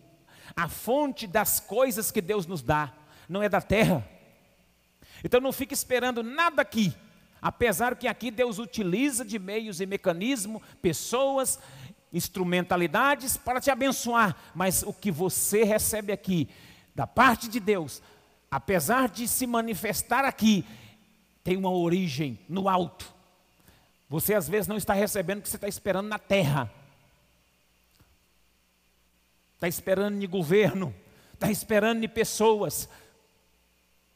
A 0.57 0.66
fonte 0.66 1.26
das 1.26 1.61
coisas 1.61 2.11
que 2.11 2.23
Deus 2.23 2.47
nos 2.47 2.62
dá 2.62 2.90
não 3.28 3.42
é 3.42 3.50
da 3.50 3.61
terra. 3.61 4.02
Então 5.23 5.42
não 5.42 5.52
fique 5.52 5.75
esperando 5.75 6.23
nada 6.23 6.62
aqui, 6.62 6.97
apesar 7.40 7.97
que 7.97 8.09
aqui 8.09 8.30
Deus 8.30 8.59
utiliza 8.59 9.25
de 9.25 9.38
meios 9.38 9.80
e 9.80 9.87
mecanismos, 9.87 10.62
pessoas 10.82 11.59
instrumentalidades 12.12 13.37
para 13.37 13.61
te 13.61 13.70
abençoar, 13.70 14.37
mas 14.54 14.82
o 14.82 14.92
que 14.92 15.11
você 15.11 15.62
recebe 15.64 16.12
aqui, 16.12 16.49
da 16.94 17.06
parte 17.06 17.49
de 17.49 17.61
Deus, 17.61 18.02
apesar 18.50 19.09
de 19.09 19.28
se 19.28 19.47
manifestar 19.47 20.25
aqui, 20.25 20.64
tem 21.44 21.56
uma 21.56 21.70
origem 21.70 22.38
no 22.49 22.68
alto. 22.68 23.12
Você 24.09 24.35
às 24.35 24.49
vezes 24.49 24.66
não 24.66 24.76
está 24.76 24.92
recebendo 24.92 25.38
o 25.38 25.42
que 25.42 25.49
você 25.49 25.56
está 25.56 25.68
esperando 25.68 26.09
na 26.09 26.18
terra. 26.18 26.70
está 29.54 29.68
esperando 29.68 30.23
em 30.23 30.26
governo, 30.26 30.94
está 31.35 31.50
esperando 31.50 32.02
em 32.02 32.09
pessoas, 32.09 32.88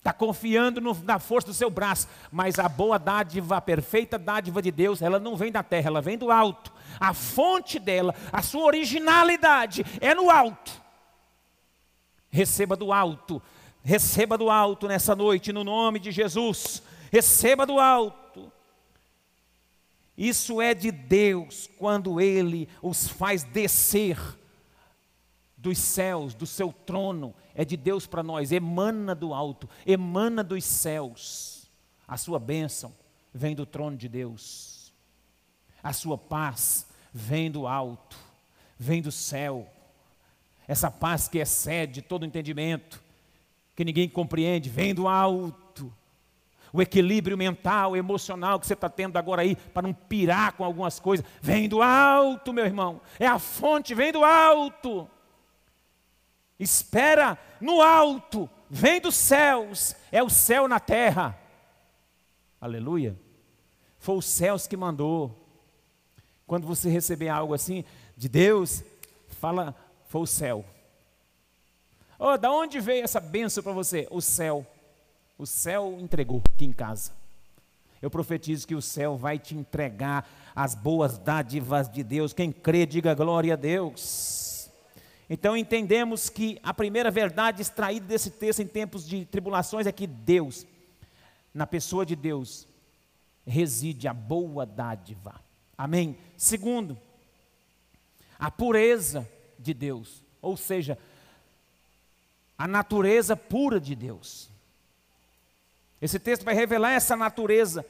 está 0.04 0.12
confiando 0.12 0.82
no, 0.82 0.92
na 1.02 1.18
força 1.18 1.48
do 1.48 1.54
seu 1.54 1.70
braço, 1.70 2.06
mas 2.30 2.58
a 2.58 2.68
boa 2.68 2.98
dádiva, 2.98 3.56
a 3.56 3.60
perfeita 3.60 4.18
dádiva 4.18 4.60
de 4.60 4.70
Deus, 4.70 5.00
ela 5.00 5.18
não 5.18 5.34
vem 5.34 5.50
da 5.50 5.62
terra, 5.62 5.88
ela 5.88 6.02
vem 6.02 6.18
do 6.18 6.30
alto. 6.30 6.70
A 7.00 7.14
fonte 7.14 7.78
dela, 7.78 8.14
a 8.30 8.42
sua 8.42 8.64
originalidade 8.64 9.82
é 10.02 10.14
no 10.14 10.30
alto. 10.30 10.70
Receba 12.28 12.76
do 12.76 12.92
alto, 12.92 13.40
receba 13.82 14.36
do 14.36 14.50
alto 14.50 14.86
nessa 14.86 15.16
noite, 15.16 15.54
no 15.54 15.64
nome 15.64 15.98
de 15.98 16.12
Jesus. 16.12 16.82
Receba 17.10 17.64
do 17.64 17.80
alto. 17.80 18.52
Isso 20.18 20.60
é 20.60 20.74
de 20.74 20.92
Deus 20.92 21.70
quando 21.78 22.20
Ele 22.20 22.68
os 22.82 23.08
faz 23.08 23.42
descer 23.42 24.18
dos 25.56 25.78
céus, 25.78 26.34
do 26.34 26.44
seu 26.44 26.74
trono, 26.84 27.34
é 27.54 27.64
de 27.64 27.76
Deus 27.76 28.06
para 28.06 28.22
nós, 28.22 28.50
emana 28.50 29.14
do 29.14 29.32
alto, 29.32 29.68
emana 29.86 30.42
dos 30.42 30.64
céus. 30.64 31.66
A 32.06 32.16
sua 32.16 32.38
bênção 32.38 32.92
vem 33.32 33.54
do 33.54 33.64
trono 33.64 33.96
de 33.96 34.08
Deus, 34.08 34.92
a 35.82 35.92
sua 35.92 36.18
paz 36.18 36.86
vem 37.12 37.50
do 37.50 37.66
alto, 37.66 38.16
vem 38.78 39.00
do 39.00 39.12
céu. 39.12 39.66
Essa 40.66 40.90
paz 40.90 41.28
que 41.28 41.38
excede 41.38 42.02
todo 42.02 42.26
entendimento, 42.26 43.02
que 43.76 43.84
ninguém 43.84 44.08
compreende, 44.08 44.68
vem 44.68 44.94
do 44.94 45.06
alto. 45.06 45.92
O 46.72 46.82
equilíbrio 46.82 47.38
mental, 47.38 47.96
emocional 47.96 48.58
que 48.58 48.66
você 48.66 48.74
está 48.74 48.88
tendo 48.88 49.16
agora 49.16 49.42
aí, 49.42 49.54
para 49.54 49.82
não 49.82 49.92
pirar 49.92 50.54
com 50.54 50.64
algumas 50.64 50.98
coisas, 50.98 51.24
vem 51.40 51.68
do 51.68 51.80
alto, 51.80 52.52
meu 52.52 52.64
irmão. 52.64 53.00
É 53.18 53.26
a 53.26 53.38
fonte, 53.38 53.94
vem 53.94 54.10
do 54.10 54.24
alto 54.24 55.08
espera 56.58 57.38
no 57.60 57.80
alto, 57.80 58.48
vem 58.70 59.00
dos 59.00 59.14
céus, 59.14 59.94
é 60.10 60.22
o 60.22 60.28
céu 60.28 60.68
na 60.68 60.80
terra. 60.80 61.38
Aleluia. 62.60 63.16
Foi 63.98 64.16
os 64.16 64.26
céus 64.26 64.66
que 64.66 64.76
mandou. 64.76 65.40
Quando 66.46 66.66
você 66.66 66.88
receber 66.88 67.28
algo 67.28 67.54
assim 67.54 67.84
de 68.16 68.28
Deus, 68.28 68.82
fala, 69.28 69.74
foi 70.08 70.20
o 70.22 70.26
céu. 70.26 70.64
Oh, 72.18 72.36
da 72.36 72.50
onde 72.50 72.80
veio 72.80 73.02
essa 73.02 73.20
benção 73.20 73.62
para 73.62 73.72
você? 73.72 74.06
O 74.10 74.20
céu. 74.20 74.66
O 75.36 75.46
céu 75.46 75.98
entregou 76.00 76.42
aqui 76.54 76.64
em 76.64 76.72
casa. 76.72 77.12
Eu 78.00 78.10
profetizo 78.10 78.66
que 78.66 78.74
o 78.74 78.82
céu 78.82 79.16
vai 79.16 79.38
te 79.38 79.56
entregar 79.56 80.28
as 80.54 80.74
boas 80.74 81.18
dádivas 81.18 81.88
de 81.88 82.02
Deus. 82.02 82.32
Quem 82.32 82.52
crê, 82.52 82.86
diga 82.86 83.14
glória 83.14 83.54
a 83.54 83.56
Deus. 83.56 84.53
Então 85.28 85.56
entendemos 85.56 86.28
que 86.28 86.58
a 86.62 86.74
primeira 86.74 87.10
verdade 87.10 87.62
extraída 87.62 88.06
desse 88.06 88.30
texto 88.30 88.60
em 88.60 88.66
tempos 88.66 89.06
de 89.06 89.24
tribulações 89.24 89.86
é 89.86 89.92
que 89.92 90.06
Deus, 90.06 90.66
na 91.52 91.66
pessoa 91.66 92.04
de 92.04 92.14
Deus, 92.14 92.66
reside 93.46 94.06
a 94.06 94.12
boa 94.12 94.66
dádiva. 94.66 95.40
Amém? 95.76 96.16
Segundo, 96.36 96.98
a 98.38 98.50
pureza 98.50 99.28
de 99.58 99.72
Deus, 99.72 100.22
ou 100.42 100.56
seja, 100.56 100.98
a 102.58 102.68
natureza 102.68 103.36
pura 103.36 103.80
de 103.80 103.94
Deus. 103.94 104.50
Esse 106.00 106.18
texto 106.18 106.44
vai 106.44 106.54
revelar 106.54 106.92
essa 106.92 107.16
natureza, 107.16 107.84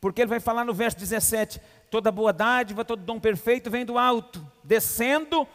porque 0.00 0.20
ele 0.20 0.28
vai 0.28 0.40
falar 0.40 0.64
no 0.64 0.74
verso 0.74 0.98
17: 0.98 1.60
toda 1.90 2.12
boa 2.12 2.32
dádiva, 2.32 2.84
todo 2.84 3.02
dom 3.02 3.18
perfeito 3.18 3.70
vem 3.70 3.84
do 3.84 3.96
alto, 3.96 4.46
descendo 4.62 5.48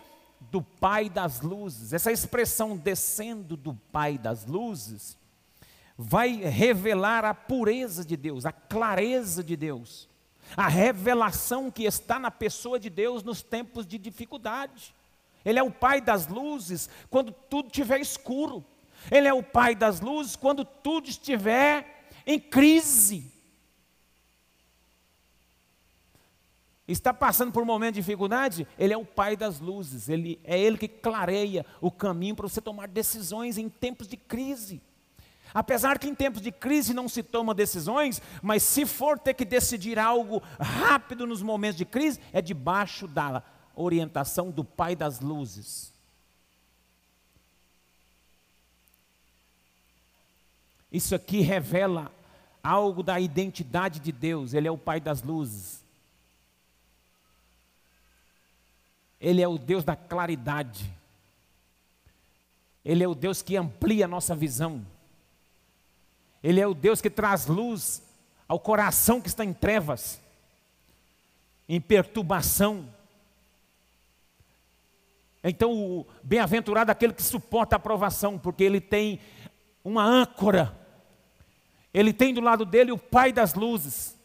do 0.50 0.62
Pai 0.62 1.10
das 1.10 1.41
luzes. 1.41 1.94
Essa 1.94 2.11
expressão 2.11 2.75
descendo 2.75 3.55
do 3.55 3.74
Pai 3.92 4.18
das 4.18 4.46
luzes 4.46 5.18
vai 5.98 6.35
revelar 6.35 7.24
a 7.24 7.33
pureza 7.33 8.03
de 8.03 8.18
Deus, 8.18 8.46
a 8.46 8.51
clareza 8.51 9.44
de 9.44 9.55
Deus, 9.55 10.09
a 10.57 10.68
revelação 10.68 11.70
que 11.70 11.83
está 11.83 12.18
na 12.18 12.31
pessoa 12.31 12.79
de 12.79 12.89
Deus 12.89 13.24
nos 13.24 13.42
tempos 13.42 13.85
de 13.85 13.98
dificuldade. 13.98 14.96
Ele 15.46 15.59
é 15.59 15.63
o 15.63 15.72
Pai 15.72 16.01
das 16.01 16.27
luzes 16.27 16.89
quando 17.09 17.31
tudo 17.31 17.68
estiver 17.68 18.00
escuro. 18.00 18.65
Ele 19.09 19.27
é 19.27 19.33
o 19.33 19.44
Pai 19.44 19.75
das 19.75 20.00
luzes 20.01 20.35
quando 20.35 20.65
tudo 20.65 21.09
estiver 21.09 22.05
em 22.25 22.39
crise. 22.39 23.31
Está 26.91 27.13
passando 27.13 27.51
por 27.51 27.63
um 27.63 27.65
momento 27.65 27.95
de 27.95 28.01
dificuldade, 28.01 28.67
Ele 28.77 28.93
é 28.93 28.97
o 28.97 29.05
Pai 29.05 29.35
das 29.35 29.59
luzes, 29.59 30.09
ele, 30.09 30.39
é 30.43 30.59
Ele 30.59 30.77
que 30.77 30.87
clareia 30.87 31.65
o 31.79 31.91
caminho 31.91 32.35
para 32.35 32.47
você 32.47 32.61
tomar 32.61 32.87
decisões 32.87 33.57
em 33.57 33.69
tempos 33.69 34.07
de 34.07 34.17
crise. 34.17 34.81
Apesar 35.53 35.99
que 35.99 36.07
em 36.07 36.15
tempos 36.15 36.41
de 36.41 36.51
crise 36.51 36.93
não 36.93 37.09
se 37.09 37.21
toma 37.21 37.53
decisões, 37.53 38.21
mas 38.41 38.63
se 38.63 38.85
for 38.85 39.19
ter 39.19 39.33
que 39.33 39.43
decidir 39.43 39.99
algo 39.99 40.41
rápido 40.59 41.27
nos 41.27 41.41
momentos 41.41 41.77
de 41.77 41.85
crise, 41.85 42.19
é 42.31 42.41
debaixo 42.41 43.07
da 43.07 43.43
orientação 43.75 44.49
do 44.49 44.63
Pai 44.63 44.95
das 44.95 45.19
luzes. 45.19 45.91
Isso 50.91 51.15
aqui 51.15 51.41
revela 51.41 52.11
algo 52.63 53.01
da 53.01 53.19
identidade 53.19 53.99
de 53.99 54.11
Deus, 54.11 54.53
Ele 54.53 54.67
é 54.67 54.71
o 54.71 54.77
Pai 54.77 54.99
das 54.99 55.21
luzes. 55.21 55.80
Ele 59.22 59.40
é 59.40 59.48
o 59.48 59.60
Deus 59.60 59.84
da 59.84 59.96
claridade. 59.96 60.92
Ele 62.84 63.03
é 63.03 63.07
o 63.07 63.14
Deus 63.14 63.44
que 63.44 63.55
amplia 63.55 64.05
a 64.05 64.07
nossa 64.07 64.36
visão. 64.36 64.84
Ele 66.44 66.60
é 66.60 66.66
o 66.66 66.74
Deus 66.74 67.00
que 67.00 67.10
traz 67.10 67.46
luz 67.46 68.01
ao 68.48 68.60
coração 68.60 69.22
que 69.22 69.27
está 69.27 69.46
em 69.46 69.53
trevas, 69.53 70.20
em 71.70 71.79
perturbação. 71.79 72.90
Então, 75.44 75.72
o 75.72 76.07
bem-aventurado 76.24 76.90
é 76.90 76.94
aquele 76.94 77.14
que 77.14 77.22
suporta 77.22 77.75
a 77.75 77.79
provação, 77.79 78.40
porque 78.40 78.64
ele 78.64 78.81
tem 78.81 79.20
uma 79.84 80.03
âncora. 80.03 80.75
Ele 81.94 82.12
tem 82.12 82.34
do 82.34 82.42
lado 82.42 82.66
dele 82.66 82.92
o 82.92 82.98
Pai 82.98 83.31
das 83.31 83.53
luzes. 83.53 84.16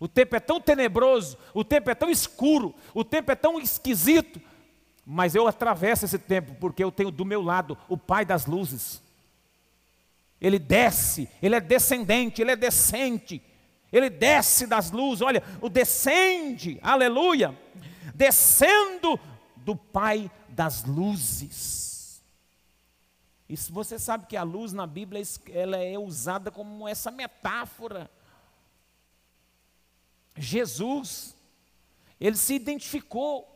O 0.00 0.08
tempo 0.08 0.34
é 0.34 0.40
tão 0.40 0.58
tenebroso, 0.58 1.36
o 1.52 1.62
tempo 1.62 1.90
é 1.90 1.94
tão 1.94 2.08
escuro, 2.08 2.74
o 2.94 3.04
tempo 3.04 3.30
é 3.30 3.34
tão 3.34 3.60
esquisito, 3.60 4.40
mas 5.04 5.34
eu 5.34 5.46
atravesso 5.46 6.06
esse 6.06 6.18
tempo 6.18 6.54
porque 6.58 6.82
eu 6.82 6.90
tenho 6.90 7.10
do 7.10 7.22
meu 7.22 7.42
lado 7.42 7.76
o 7.86 7.98
Pai 7.98 8.24
das 8.24 8.46
luzes. 8.46 9.02
Ele 10.40 10.58
desce, 10.58 11.28
ele 11.42 11.54
é 11.54 11.60
descendente, 11.60 12.40
ele 12.40 12.52
é 12.52 12.56
descente, 12.56 13.42
ele 13.92 14.08
desce 14.08 14.66
das 14.66 14.90
luzes, 14.90 15.20
olha, 15.20 15.42
o 15.60 15.68
descende, 15.68 16.78
aleluia, 16.80 17.54
descendo 18.14 19.20
do 19.54 19.76
Pai 19.76 20.30
das 20.48 20.82
luzes. 20.82 22.22
E 23.46 23.54
você 23.70 23.98
sabe 23.98 24.24
que 24.26 24.36
a 24.36 24.44
luz 24.44 24.72
na 24.72 24.86
Bíblia 24.86 25.22
ela 25.52 25.76
é 25.76 25.98
usada 25.98 26.50
como 26.50 26.88
essa 26.88 27.10
metáfora 27.10 28.10
Jesus, 30.40 31.36
ele 32.20 32.36
se 32.36 32.54
identificou 32.54 33.46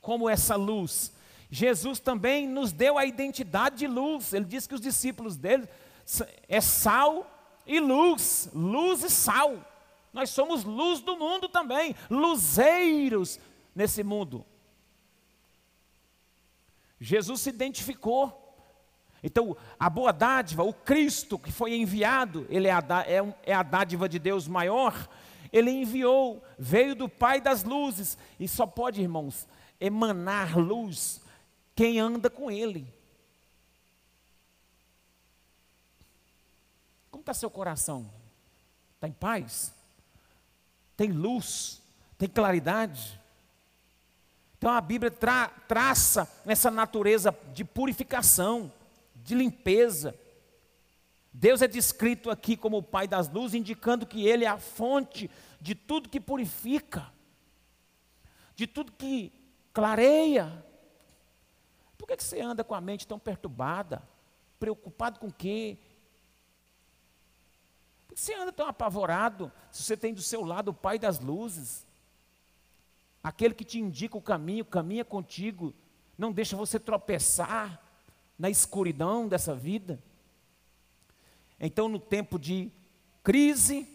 como 0.00 0.28
essa 0.28 0.56
luz. 0.56 1.12
Jesus 1.50 2.00
também 2.00 2.48
nos 2.48 2.72
deu 2.72 2.96
a 2.96 3.04
identidade 3.04 3.76
de 3.76 3.86
luz. 3.86 4.32
Ele 4.32 4.44
disse 4.44 4.68
que 4.68 4.74
os 4.74 4.80
discípulos 4.80 5.36
dele 5.36 5.68
é 6.48 6.60
sal 6.60 7.30
e 7.66 7.78
luz, 7.78 8.48
luz 8.54 9.04
e 9.04 9.10
sal. 9.10 9.64
Nós 10.12 10.30
somos 10.30 10.64
luz 10.64 11.00
do 11.00 11.16
mundo 11.16 11.48
também, 11.48 11.94
luzeiros 12.10 13.38
nesse 13.74 14.02
mundo. 14.02 14.44
Jesus 17.00 17.40
se 17.40 17.50
identificou. 17.50 18.38
Então, 19.22 19.56
a 19.78 19.88
boa 19.88 20.12
dádiva, 20.12 20.62
o 20.62 20.72
Cristo 20.72 21.38
que 21.38 21.52
foi 21.52 21.74
enviado, 21.74 22.46
ele 22.48 22.66
é 22.66 22.72
a, 22.72 22.82
é, 23.06 23.34
é 23.44 23.54
a 23.54 23.62
dádiva 23.62 24.08
de 24.08 24.18
Deus 24.18 24.48
maior, 24.48 25.08
ele 25.52 25.70
enviou, 25.70 26.42
veio 26.58 26.94
do 26.94 27.08
Pai 27.08 27.40
das 27.40 27.62
luzes, 27.62 28.16
e 28.40 28.48
só 28.48 28.66
pode, 28.66 29.00
irmãos, 29.02 29.46
emanar 29.78 30.56
luz 30.56 31.20
quem 31.74 31.98
anda 31.98 32.30
com 32.30 32.50
Ele. 32.50 32.86
Como 37.10 37.22
está 37.22 37.34
seu 37.34 37.50
coração? 37.50 38.10
Está 38.94 39.08
em 39.08 39.12
paz? 39.12 39.72
Tem 40.96 41.10
luz? 41.10 41.82
Tem 42.16 42.28
claridade? 42.28 43.20
Então 44.56 44.70
a 44.70 44.80
Bíblia 44.80 45.10
tra 45.10 45.48
traça 45.66 46.30
essa 46.46 46.70
natureza 46.70 47.36
de 47.52 47.64
purificação, 47.64 48.72
de 49.16 49.34
limpeza. 49.34 50.14
Deus 51.32 51.62
é 51.62 51.68
descrito 51.68 52.30
aqui 52.30 52.56
como 52.56 52.76
o 52.78 52.82
Pai 52.82 53.08
das 53.08 53.28
luzes, 53.28 53.54
indicando 53.54 54.06
que 54.06 54.26
Ele 54.26 54.44
é 54.44 54.48
a 54.48 54.58
fonte 54.58 55.30
de 55.60 55.74
tudo 55.74 56.08
que 56.08 56.20
purifica, 56.20 57.10
de 58.54 58.66
tudo 58.66 58.92
que 58.92 59.32
clareia, 59.72 60.64
Por 61.96 62.06
que 62.06 62.22
você 62.22 62.40
anda 62.40 62.64
com 62.64 62.74
a 62.74 62.80
mente 62.80 63.06
tão 63.06 63.16
perturbada? 63.16 64.02
Preocupado 64.58 65.20
com 65.20 65.28
o 65.28 65.32
quê? 65.32 65.78
Por 68.08 68.16
que 68.16 68.20
você 68.20 68.34
anda 68.34 68.52
tão 68.52 68.66
apavorado 68.66 69.52
se 69.70 69.84
você 69.84 69.96
tem 69.96 70.12
do 70.12 70.20
seu 70.20 70.44
lado 70.44 70.72
o 70.72 70.74
Pai 70.74 70.98
das 70.98 71.20
luzes? 71.20 71.86
Aquele 73.22 73.54
que 73.54 73.64
te 73.64 73.78
indica 73.78 74.18
o 74.18 74.20
caminho, 74.20 74.64
caminha 74.64 75.04
contigo, 75.04 75.72
não 76.18 76.32
deixa 76.32 76.56
você 76.56 76.78
tropeçar 76.78 77.80
na 78.36 78.50
escuridão 78.50 79.28
dessa 79.28 79.54
vida. 79.54 80.02
Então, 81.64 81.88
no 81.88 82.00
tempo 82.00 82.40
de 82.40 82.72
crise, 83.22 83.88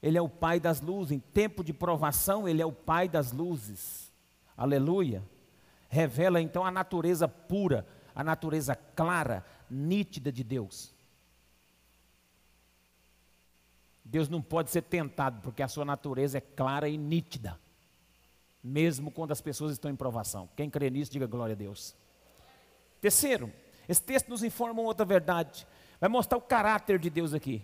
Ele 0.00 0.16
é 0.16 0.22
o 0.22 0.28
Pai 0.28 0.60
das 0.60 0.80
luzes. 0.80 1.10
Em 1.10 1.18
tempo 1.18 1.64
de 1.64 1.72
provação, 1.72 2.48
Ele 2.48 2.62
é 2.62 2.66
o 2.66 2.70
Pai 2.70 3.08
das 3.08 3.32
luzes. 3.32 4.12
Aleluia. 4.56 5.20
Revela 5.88 6.40
então 6.40 6.64
a 6.64 6.70
natureza 6.70 7.26
pura, 7.26 7.84
a 8.14 8.22
natureza 8.22 8.76
clara, 8.76 9.44
nítida 9.68 10.30
de 10.30 10.44
Deus. 10.44 10.94
Deus 14.04 14.28
não 14.28 14.40
pode 14.40 14.70
ser 14.70 14.82
tentado, 14.82 15.40
porque 15.42 15.62
a 15.62 15.68
sua 15.68 15.84
natureza 15.84 16.38
é 16.38 16.40
clara 16.40 16.88
e 16.88 16.96
nítida, 16.96 17.58
mesmo 18.62 19.10
quando 19.10 19.32
as 19.32 19.40
pessoas 19.40 19.72
estão 19.72 19.90
em 19.90 19.96
provação. 19.96 20.48
Quem 20.54 20.70
crê 20.70 20.88
nisso, 20.88 21.10
diga 21.10 21.26
glória 21.26 21.54
a 21.54 21.56
Deus. 21.56 21.96
Terceiro, 23.00 23.52
esse 23.88 24.00
texto 24.00 24.28
nos 24.28 24.44
informa 24.44 24.80
outra 24.80 25.04
verdade. 25.04 25.66
Vai 26.00 26.08
mostrar 26.08 26.38
o 26.38 26.42
caráter 26.42 26.98
de 26.98 27.10
Deus 27.10 27.32
aqui. 27.32 27.62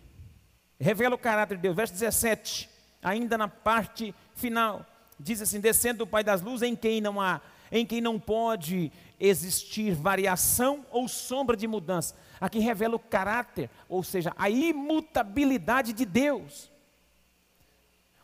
Revela 0.81 1.14
o 1.14 1.18
caráter 1.18 1.57
de 1.57 1.62
Deus. 1.62 1.77
Verso 1.77 1.92
17, 1.92 2.68
ainda 3.03 3.37
na 3.37 3.49
parte 3.49 4.14
final, 4.35 4.87
diz 5.18 5.40
assim: 5.40 5.61
descendo 5.61 6.05
o 6.05 6.07
Pai 6.07 6.25
das 6.25 6.40
luzes, 6.40 6.68
em 6.68 6.75
quem 6.75 7.01
não 7.01 7.21
há, 7.21 7.40
em 7.71 7.87
quem 7.87 8.01
não 8.01 8.18
pode 8.18 8.90
existir 9.21 9.95
variação 9.95 10.85
ou 10.90 11.07
sombra 11.07 11.57
de 11.57 11.66
mudança. 11.66 12.16
Aqui 12.40 12.59
revela 12.59 12.97
o 12.97 12.99
caráter, 12.99 13.71
ou 13.88 14.03
seja, 14.03 14.35
a 14.37 14.51
imutabilidade 14.51 15.92
de 15.92 16.05
Deus. 16.05 16.71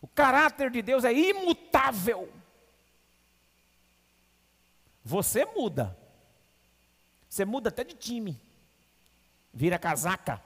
O 0.01 0.09
caráter 0.09 0.71
de 0.71 0.83
Deus 0.83 1.05
é 1.05 1.13
imutável. 1.13 2.33
Você 5.05 5.45
muda. 5.45 5.97
Você 7.29 7.45
muda 7.45 7.69
até 7.69 7.85
de 7.85 7.95
time. 7.95 8.41
Vira 9.59 9.77
casaca. 9.77 10.41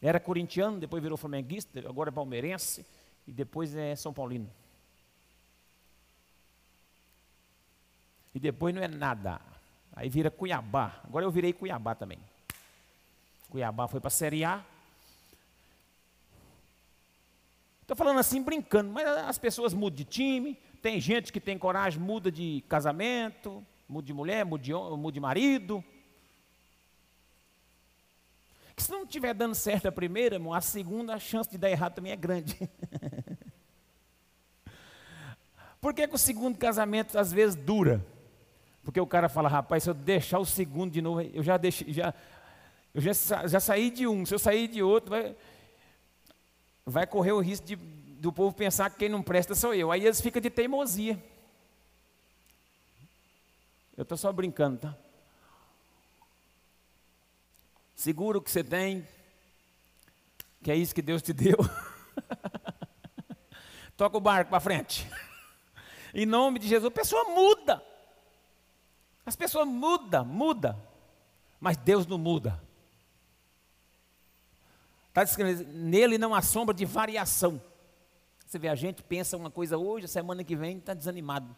Era 0.00 0.18
corintiano, 0.18 0.80
depois 0.80 1.02
virou 1.02 1.18
flamenguista, 1.18 1.78
agora 1.80 2.08
é 2.08 2.10
palmeirense 2.10 2.86
e 3.28 3.32
depois 3.32 3.76
é 3.76 3.94
São 3.94 4.14
Paulino. 4.14 4.50
E 8.34 8.40
depois 8.40 8.74
não 8.74 8.82
é 8.82 8.88
nada. 8.88 9.42
Aí 9.92 10.08
vira 10.08 10.30
Cuiabá. 10.30 11.02
Agora 11.04 11.26
eu 11.26 11.30
virei 11.30 11.52
Cuiabá 11.52 11.94
também. 11.94 12.18
Cuiabá 13.50 13.86
foi 13.86 14.00
para 14.00 14.08
a 14.08 14.10
Série 14.10 14.42
A. 14.42 14.64
Estou 17.82 17.94
falando 17.94 18.20
assim 18.20 18.42
brincando, 18.42 18.90
mas 18.90 19.06
as 19.06 19.36
pessoas 19.36 19.74
mudam 19.74 19.98
de 19.98 20.04
time. 20.04 20.58
Tem 20.80 20.98
gente 20.98 21.30
que 21.30 21.38
tem 21.38 21.58
coragem, 21.58 22.00
muda 22.00 22.32
de 22.32 22.64
casamento, 22.70 23.62
muda 23.86 24.06
de 24.06 24.14
mulher, 24.14 24.46
muda 24.46 24.64
de, 24.64 24.72
muda 24.72 25.12
de 25.12 25.20
marido. 25.20 25.84
Se 28.80 28.90
não 28.90 29.04
estiver 29.04 29.34
dando 29.34 29.54
certo 29.54 29.86
a 29.86 29.92
primeira, 29.92 30.36
irmão, 30.36 30.54
a 30.54 30.60
segunda 30.60 31.14
a 31.14 31.18
chance 31.18 31.50
de 31.50 31.58
dar 31.58 31.70
errado 31.70 31.94
também 31.94 32.12
é 32.12 32.16
grande. 32.16 32.58
Por 35.80 35.94
que, 35.94 36.08
que 36.08 36.14
o 36.14 36.18
segundo 36.18 36.56
casamento 36.58 37.18
às 37.18 37.32
vezes 37.32 37.54
dura? 37.54 38.04
Porque 38.82 39.00
o 39.00 39.06
cara 39.06 39.28
fala, 39.28 39.48
rapaz, 39.48 39.82
se 39.82 39.90
eu 39.90 39.94
deixar 39.94 40.38
o 40.38 40.46
segundo 40.46 40.92
de 40.92 41.02
novo, 41.02 41.20
eu 41.20 41.42
já 41.42 41.56
deixei, 41.56 41.92
já, 41.92 42.14
eu 42.94 43.00
já, 43.00 43.12
já 43.46 43.60
saí 43.60 43.90
de 43.90 44.06
um, 44.06 44.24
se 44.24 44.34
eu 44.34 44.38
sair 44.38 44.66
de 44.66 44.82
outro, 44.82 45.10
vai, 45.10 45.36
vai 46.84 47.06
correr 47.06 47.32
o 47.32 47.40
risco 47.40 47.66
de, 47.66 47.76
do 47.76 48.32
povo 48.32 48.54
pensar 48.54 48.90
que 48.90 48.98
quem 48.98 49.08
não 49.08 49.22
presta 49.22 49.54
sou 49.54 49.74
eu. 49.74 49.92
Aí 49.92 50.04
eles 50.04 50.20
ficam 50.20 50.40
de 50.40 50.50
teimosia. 50.50 51.22
Eu 53.96 54.02
estou 54.02 54.16
só 54.16 54.32
brincando, 54.32 54.78
tá? 54.78 54.96
Segura 58.00 58.38
o 58.38 58.40
que 58.40 58.50
você 58.50 58.64
tem, 58.64 59.06
que 60.62 60.70
é 60.70 60.74
isso 60.74 60.94
que 60.94 61.02
Deus 61.02 61.20
te 61.20 61.34
deu. 61.34 61.58
Toca 63.94 64.16
o 64.16 64.20
barco 64.22 64.48
para 64.48 64.58
frente. 64.58 65.06
Em 66.14 66.24
nome 66.24 66.58
de 66.58 66.66
Jesus, 66.66 66.90
a 66.90 66.90
pessoa 66.90 67.24
muda. 67.24 67.84
As 69.26 69.36
pessoas 69.36 69.68
mudam, 69.68 70.24
muda, 70.24 70.82
mas 71.60 71.76
Deus 71.76 72.06
não 72.06 72.16
muda. 72.16 72.58
Está 75.08 75.22
escrito, 75.22 75.68
nele 75.68 76.16
não 76.16 76.34
há 76.34 76.40
sombra 76.40 76.74
de 76.74 76.86
variação. 76.86 77.60
Você 78.46 78.58
vê, 78.58 78.68
a 78.68 78.74
gente 78.74 79.02
pensa 79.02 79.36
uma 79.36 79.50
coisa 79.50 79.76
hoje, 79.76 80.06
a 80.06 80.08
semana 80.08 80.42
que 80.42 80.56
vem 80.56 80.78
está 80.78 80.94
desanimado. 80.94 81.54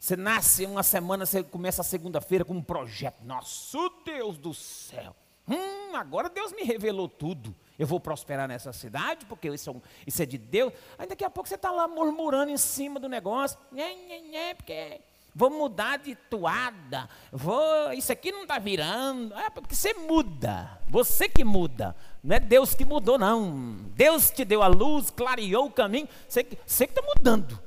Você 0.00 0.16
nasce 0.16 0.64
uma 0.64 0.82
semana, 0.82 1.26
você 1.26 1.42
começa 1.42 1.82
a 1.82 1.84
segunda-feira 1.84 2.46
com 2.46 2.54
um 2.54 2.62
projeto. 2.62 3.22
Nossa, 3.22 3.76
Deus 4.06 4.38
do 4.38 4.54
céu. 4.54 5.14
Hum, 5.48 5.94
agora 5.94 6.28
Deus 6.28 6.52
me 6.52 6.62
revelou 6.62 7.08
tudo. 7.08 7.54
Eu 7.78 7.86
vou 7.86 7.98
prosperar 7.98 8.46
nessa 8.46 8.72
cidade, 8.72 9.26
porque 9.26 9.48
isso 9.48 9.68
é, 9.68 9.72
um, 9.72 9.80
isso 10.06 10.22
é 10.22 10.26
de 10.26 10.38
Deus. 10.38 10.72
Aí 10.98 11.06
daqui 11.06 11.24
a 11.24 11.30
pouco 11.30 11.48
você 11.48 11.56
está 11.56 11.70
lá 11.70 11.88
murmurando 11.88 12.50
em 12.50 12.56
cima 12.56 13.00
do 13.00 13.08
negócio. 13.08 13.58
Nhê, 13.72 13.94
nhê, 13.94 14.20
nhê, 14.20 14.54
porque 14.54 15.00
vou 15.34 15.50
mudar 15.50 15.98
de 15.98 16.14
toada, 16.14 17.08
vou, 17.32 17.92
isso 17.92 18.12
aqui 18.12 18.30
não 18.30 18.42
está 18.42 18.58
virando, 18.58 19.34
é 19.34 19.50
porque 19.50 19.74
você 19.74 19.92
muda, 19.92 20.80
você 20.88 21.28
que 21.28 21.42
muda, 21.42 21.96
não 22.22 22.36
é 22.36 22.40
Deus 22.40 22.74
que 22.74 22.84
mudou, 22.84 23.18
não. 23.18 23.74
Deus 23.96 24.30
te 24.30 24.44
deu 24.44 24.62
a 24.62 24.68
luz, 24.68 25.10
clareou 25.10 25.66
o 25.66 25.72
caminho, 25.72 26.08
você, 26.28 26.46
você 26.64 26.86
que 26.86 26.92
está 26.92 27.02
mudando. 27.02 27.60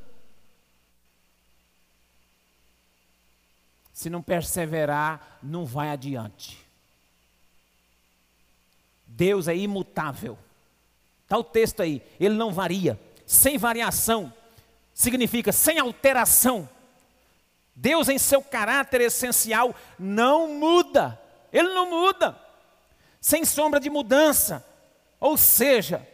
Se 3.91 4.09
não 4.09 4.21
perseverar, 4.21 5.39
não 5.43 5.65
vai 5.65 5.89
adiante. 5.89 6.66
Deus 9.17 9.49
é 9.49 9.55
imutável. 9.55 10.37
Está 11.23 11.37
o 11.37 11.43
texto 11.43 11.81
aí, 11.81 12.01
ele 12.19 12.35
não 12.35 12.53
varia. 12.53 12.97
Sem 13.25 13.57
variação 13.57 14.31
significa 14.93 15.51
sem 15.51 15.77
alteração 15.79 16.69
Deus, 17.79 18.09
em 18.09 18.17
seu 18.17 18.41
caráter 18.41 19.01
essencial, 19.01 19.75
não 19.99 20.55
muda. 20.55 21.21
Ele 21.53 21.71
não 21.75 21.87
muda. 21.87 22.35
Sem 23.21 23.45
sombra 23.45 23.79
de 23.79 23.87
mudança. 23.87 24.65
Ou 25.19 25.37
seja, 25.37 26.05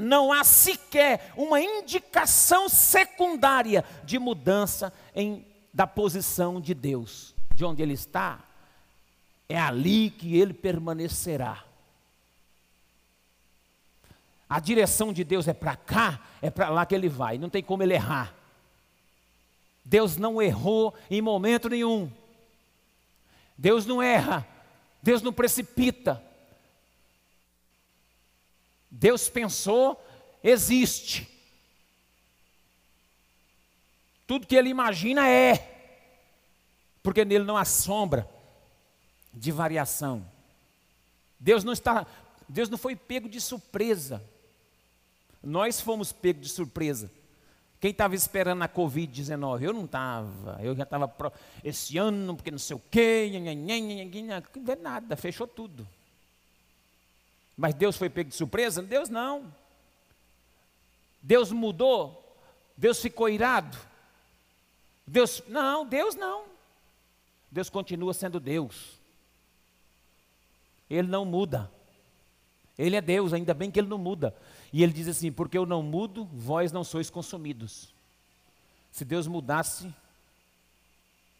não 0.00 0.32
há 0.32 0.44
sequer 0.44 1.32
uma 1.36 1.60
indicação 1.60 2.68
secundária 2.68 3.84
de 4.04 4.16
mudança 4.16 4.92
em, 5.12 5.44
da 5.74 5.88
posição 5.88 6.60
de 6.60 6.72
Deus. 6.72 7.34
De 7.52 7.64
onde 7.64 7.82
Ele 7.82 7.94
está, 7.94 8.38
é 9.48 9.58
ali 9.58 10.08
que 10.08 10.38
Ele 10.38 10.54
permanecerá. 10.54 11.64
A 14.48 14.60
direção 14.60 15.12
de 15.12 15.24
Deus 15.24 15.46
é 15.46 15.52
para 15.52 15.76
cá, 15.76 16.20
é 16.40 16.50
para 16.50 16.70
lá 16.70 16.86
que 16.86 16.94
Ele 16.94 17.08
vai, 17.08 17.36
não 17.38 17.50
tem 17.50 17.62
como 17.62 17.82
Ele 17.82 17.94
errar. 17.94 18.34
Deus 19.84 20.16
não 20.16 20.40
errou 20.40 20.94
em 21.10 21.22
momento 21.22 21.68
nenhum. 21.68 22.12
Deus 23.56 23.86
não 23.86 24.02
erra. 24.02 24.46
Deus 25.02 25.22
não 25.22 25.32
precipita. 25.32 26.22
Deus 28.90 29.28
pensou, 29.28 29.98
existe. 30.44 31.26
Tudo 34.26 34.46
que 34.46 34.54
ele 34.54 34.68
imagina 34.68 35.26
é. 35.26 35.74
Porque 37.02 37.24
nele 37.24 37.44
não 37.44 37.56
há 37.56 37.64
sombra 37.64 38.28
de 39.32 39.50
variação. 39.50 40.30
Deus 41.40 41.64
não 41.64 41.72
está, 41.72 42.06
Deus 42.46 42.68
não 42.68 42.76
foi 42.76 42.94
pego 42.94 43.28
de 43.28 43.40
surpresa. 43.40 44.22
Nós 45.42 45.80
fomos 45.80 46.12
pegos 46.12 46.42
de 46.42 46.48
surpresa. 46.48 47.10
Quem 47.80 47.92
estava 47.92 48.14
esperando 48.14 48.62
a 48.62 48.68
Covid-19? 48.68 49.62
Eu 49.62 49.72
não 49.72 49.84
estava. 49.84 50.58
Eu 50.60 50.74
já 50.74 50.82
estava 50.82 51.12
esse 51.62 51.96
ano, 51.96 52.34
porque 52.34 52.50
não 52.50 52.58
sei 52.58 52.76
o 52.76 52.82
quê, 52.90 53.30
não 54.56 54.64
vê 54.64 54.74
nada, 54.76 55.16
fechou 55.16 55.46
tudo. 55.46 55.86
Mas 57.56 57.74
Deus 57.74 57.96
foi 57.96 58.08
pego 58.08 58.30
de 58.30 58.36
surpresa? 58.36 58.80
Deus 58.82 59.08
não. 59.08 59.52
Deus 61.20 61.50
mudou? 61.50 62.36
Deus 62.76 63.00
ficou 63.00 63.28
irado? 63.28 63.76
Deus, 65.04 65.42
não, 65.48 65.84
Deus 65.84 66.14
não. 66.14 66.44
Deus 67.50 67.68
continua 67.68 68.14
sendo 68.14 68.38
Deus. 68.38 68.98
Ele 70.88 71.08
não 71.08 71.24
muda. 71.24 71.70
Ele 72.78 72.94
é 72.94 73.00
Deus, 73.00 73.32
ainda 73.32 73.52
bem 73.52 73.70
que 73.70 73.80
ele 73.80 73.88
não 73.88 73.98
muda. 73.98 74.32
E 74.72 74.82
ele 74.82 74.92
diz 74.92 75.08
assim: 75.08 75.32
Porque 75.32 75.56
eu 75.56 75.66
não 75.66 75.82
mudo, 75.82 76.24
vós 76.32 76.72
não 76.72 76.84
sois 76.84 77.10
consumidos. 77.10 77.92
Se 78.90 79.04
Deus 79.04 79.26
mudasse, 79.26 79.92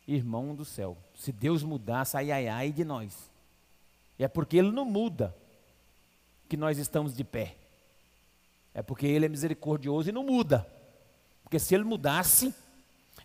Irmão 0.07 0.55
do 0.55 0.64
céu, 0.64 0.97
se 1.14 1.31
Deus 1.31 1.62
mudasse, 1.62 2.17
ai 2.17 2.31
ai 2.31 2.49
ai 2.49 2.73
de 2.73 2.83
nós. 2.83 3.31
E 4.19 4.25
é 4.25 4.29
porque 4.29 4.57
Ele 4.57 4.71
não 4.71 4.87
muda 4.87 5.37
que 6.49 6.57
nós 6.57 6.79
estamos 6.79 7.14
de 7.14 7.23
pé. 7.23 7.57
É 8.73 8.81
porque 8.81 9.07
Ele 9.07 9.27
é 9.27 9.29
misericordioso 9.29 10.09
e 10.09 10.12
não 10.12 10.25
muda. 10.25 10.67
Porque 11.43 11.59
se 11.59 11.75
Ele 11.75 11.85
mudasse, 11.85 12.55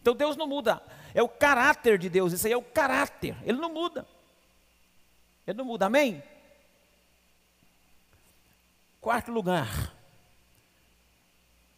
então 0.01 0.13
Deus 0.13 0.35
não 0.35 0.45
muda. 0.45 0.83
É 1.13 1.23
o 1.23 1.29
caráter 1.29 1.97
de 1.97 2.09
Deus, 2.09 2.33
isso 2.33 2.47
aí 2.47 2.53
é 2.53 2.57
o 2.57 2.61
caráter. 2.61 3.37
Ele 3.43 3.59
não 3.59 3.73
muda. 3.73 4.05
Ele 5.47 5.57
não 5.57 5.65
muda, 5.65 5.85
amém? 5.85 6.21
Quarto 9.03 9.33
lugar. 9.33 9.93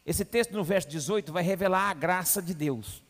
Esse 0.05 0.23
texto 0.23 0.51
no 0.51 0.63
verso 0.63 0.87
18 0.87 1.33
vai 1.33 1.41
revelar 1.41 1.89
a 1.89 1.93
graça 1.95 2.39
de 2.39 2.53
Deus. 2.53 3.01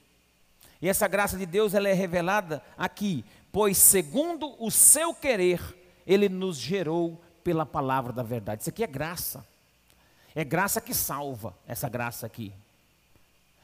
E 0.82 0.88
essa 0.88 1.06
graça 1.06 1.38
de 1.38 1.46
Deus 1.46 1.74
ela 1.74 1.90
é 1.90 1.94
revelada 1.94 2.64
aqui, 2.78 3.26
pois 3.52 3.78
segundo 3.78 4.56
o 4.58 4.72
seu 4.72 5.14
querer, 5.14 5.60
ele 6.08 6.30
nos 6.30 6.56
gerou 6.56 7.22
pela 7.44 7.66
palavra 7.66 8.14
da 8.14 8.24
verdade. 8.24 8.62
Isso 8.62 8.70
aqui 8.70 8.86
é 8.86 8.88
graça. 8.88 9.46
É 10.34 10.46
graça 10.46 10.80
que 10.80 10.94
salva, 10.94 11.54
essa 11.68 11.90
graça 11.90 12.26
aqui. 12.26 12.54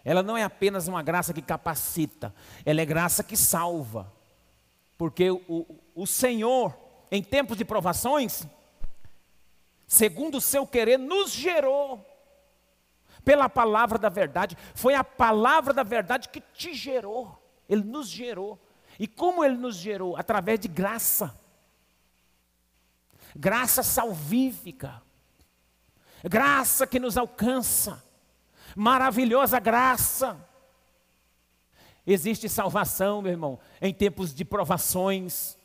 Ela 0.03 0.21
não 0.21 0.35
é 0.35 0.43
apenas 0.43 0.85
uma 0.85 1.01
graça 1.01 1.33
que 1.33 1.41
capacita, 1.41 2.35
ela 2.65 2.81
é 2.81 2.85
graça 2.85 3.23
que 3.23 3.37
salva. 3.37 4.11
Porque 4.97 5.31
o, 5.31 5.65
o 5.95 6.05
Senhor, 6.05 6.75
em 7.09 7.23
tempos 7.23 7.57
de 7.57 7.63
provações, 7.63 8.45
segundo 9.91 10.37
o 10.37 10.41
seu 10.41 10.65
querer, 10.65 10.97
nos 10.97 11.33
gerou 11.33 12.07
pela 13.25 13.49
palavra 13.49 13.99
da 13.99 14.07
verdade. 14.07 14.57
Foi 14.73 14.95
a 14.95 15.03
palavra 15.03 15.73
da 15.73 15.83
verdade 15.83 16.29
que 16.29 16.39
te 16.39 16.73
gerou. 16.73 17.37
Ele 17.67 17.83
nos 17.83 18.07
gerou. 18.07 18.57
E 18.97 19.05
como 19.05 19.43
ele 19.43 19.57
nos 19.57 19.75
gerou? 19.75 20.15
Através 20.15 20.61
de 20.61 20.69
graça. 20.69 21.37
Graça 23.35 23.83
salvífica. 23.83 25.03
Graça 26.23 26.87
que 26.87 26.97
nos 26.97 27.17
alcança. 27.17 28.01
Maravilhosa 28.73 29.59
graça. 29.59 30.37
Existe 32.07 32.47
salvação, 32.47 33.21
meu 33.21 33.33
irmão, 33.33 33.59
em 33.81 33.93
tempos 33.93 34.33
de 34.33 34.45
provações. 34.45 35.57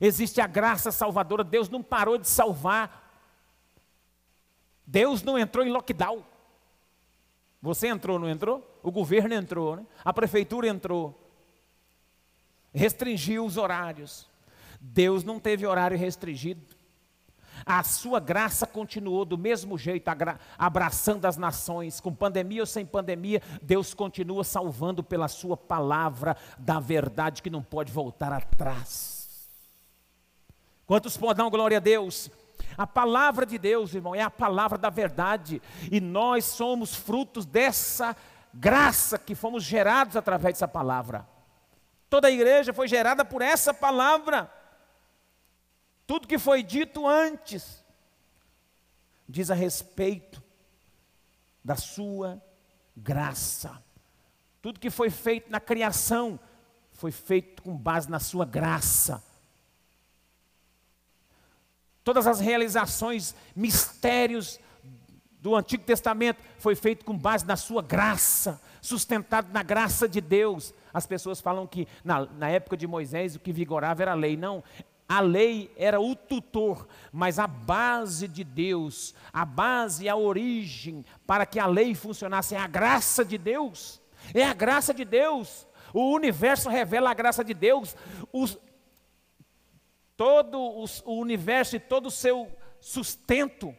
Existe 0.00 0.40
a 0.40 0.46
graça 0.46 0.92
salvadora. 0.92 1.42
Deus 1.42 1.68
não 1.68 1.82
parou 1.82 2.16
de 2.16 2.28
salvar. 2.28 3.05
Deus 4.86 5.22
não 5.22 5.38
entrou 5.38 5.64
em 5.64 5.70
lockdown. 5.70 6.22
Você 7.60 7.88
entrou, 7.88 8.18
não 8.18 8.28
entrou? 8.28 8.78
O 8.82 8.92
governo 8.92 9.34
entrou, 9.34 9.76
né? 9.76 9.86
a 10.04 10.12
prefeitura 10.12 10.68
entrou. 10.68 11.18
Restringiu 12.72 13.44
os 13.44 13.56
horários. 13.56 14.28
Deus 14.80 15.24
não 15.24 15.40
teve 15.40 15.66
horário 15.66 15.98
restringido. 15.98 16.76
A 17.64 17.82
sua 17.82 18.20
graça 18.20 18.66
continuou 18.66 19.24
do 19.24 19.38
mesmo 19.38 19.78
jeito, 19.78 20.08
abraçando 20.58 21.24
as 21.24 21.36
nações, 21.36 22.00
com 22.00 22.14
pandemia 22.14 22.62
ou 22.62 22.66
sem 22.66 22.84
pandemia, 22.84 23.40
Deus 23.62 23.94
continua 23.94 24.44
salvando 24.44 25.02
pela 25.02 25.26
sua 25.26 25.56
palavra 25.56 26.36
da 26.58 26.78
verdade 26.78 27.42
que 27.42 27.48
não 27.48 27.62
pode 27.62 27.90
voltar 27.90 28.32
atrás. 28.32 29.48
Quantos 30.86 31.16
podem 31.16 31.44
dar 31.44 31.50
glória 31.50 31.78
a 31.78 31.80
Deus? 31.80 32.30
A 32.76 32.86
palavra 32.86 33.46
de 33.46 33.56
Deus, 33.56 33.94
irmão, 33.94 34.14
é 34.14 34.22
a 34.22 34.30
palavra 34.30 34.76
da 34.76 34.90
verdade. 34.90 35.62
E 35.90 36.00
nós 36.00 36.44
somos 36.44 36.94
frutos 36.94 37.46
dessa 37.46 38.14
graça 38.52 39.18
que 39.18 39.34
fomos 39.34 39.64
gerados 39.64 40.16
através 40.16 40.54
dessa 40.54 40.68
palavra. 40.68 41.26
Toda 42.10 42.28
a 42.28 42.30
igreja 42.30 42.72
foi 42.72 42.86
gerada 42.86 43.24
por 43.24 43.40
essa 43.40 43.72
palavra. 43.72 44.50
Tudo 46.06 46.28
que 46.28 46.38
foi 46.38 46.62
dito 46.62 47.06
antes 47.06 47.84
diz 49.28 49.50
a 49.50 49.54
respeito 49.54 50.42
da 51.64 51.76
sua 51.76 52.40
graça. 52.96 53.82
Tudo 54.62 54.78
que 54.78 54.90
foi 54.90 55.10
feito 55.10 55.50
na 55.50 55.60
criação 55.60 56.38
foi 56.92 57.10
feito 57.10 57.62
com 57.62 57.76
base 57.76 58.10
na 58.10 58.20
sua 58.20 58.44
graça 58.44 59.22
todas 62.06 62.28
as 62.28 62.38
realizações, 62.38 63.34
mistérios 63.56 64.60
do 65.40 65.56
Antigo 65.56 65.82
Testamento 65.82 66.38
foi 66.56 66.76
feito 66.76 67.04
com 67.04 67.18
base 67.18 67.44
na 67.44 67.56
sua 67.56 67.82
graça, 67.82 68.62
sustentado 68.80 69.52
na 69.52 69.60
graça 69.64 70.08
de 70.08 70.20
Deus. 70.20 70.72
As 70.94 71.04
pessoas 71.04 71.40
falam 71.40 71.66
que 71.66 71.88
na, 72.04 72.24
na 72.26 72.48
época 72.48 72.76
de 72.76 72.86
Moisés 72.86 73.34
o 73.34 73.40
que 73.40 73.52
vigorava 73.52 74.02
era 74.02 74.12
a 74.12 74.14
lei. 74.14 74.36
Não, 74.36 74.62
a 75.08 75.18
lei 75.18 75.68
era 75.76 76.00
o 76.00 76.14
tutor, 76.14 76.86
mas 77.10 77.40
a 77.40 77.48
base 77.48 78.28
de 78.28 78.44
Deus, 78.44 79.12
a 79.32 79.44
base, 79.44 80.08
a 80.08 80.14
origem 80.14 81.04
para 81.26 81.44
que 81.44 81.58
a 81.58 81.66
lei 81.66 81.92
funcionasse 81.92 82.54
é 82.54 82.58
a 82.58 82.68
graça 82.68 83.24
de 83.24 83.36
Deus. 83.36 84.00
É 84.32 84.44
a 84.44 84.54
graça 84.54 84.94
de 84.94 85.04
Deus. 85.04 85.66
O 85.92 86.14
universo 86.14 86.68
revela 86.68 87.10
a 87.10 87.14
graça 87.14 87.42
de 87.42 87.52
Deus. 87.52 87.96
Os, 88.32 88.56
todo 90.16 90.58
o 90.58 91.12
universo 91.12 91.76
e 91.76 91.80
todo 91.80 92.06
o 92.06 92.10
seu 92.10 92.50
sustento. 92.80 93.74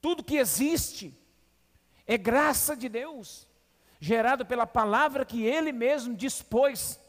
Tudo 0.00 0.24
que 0.24 0.36
existe 0.36 1.18
é 2.06 2.16
graça 2.16 2.76
de 2.76 2.88
Deus, 2.88 3.46
gerado 4.00 4.46
pela 4.46 4.66
palavra 4.66 5.24
que 5.24 5.44
Ele 5.44 5.72
mesmo 5.72 6.14
dispôs. 6.14 7.00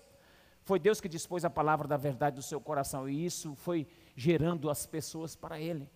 Foi 0.64 0.80
Deus 0.80 1.00
que 1.00 1.08
dispôs 1.08 1.46
a 1.46 1.50
palavra 1.50 1.88
da 1.88 1.98
verdade 1.98 2.36
do 2.36 2.42
seu 2.42 2.60
coração, 2.60 3.08
e 3.08 3.26
isso 3.26 3.56
foi 3.56 3.88
gerando 4.16 4.70
as 4.70 4.86
pessoas 4.86 5.36
para 5.36 5.60
Ele. 5.60 5.90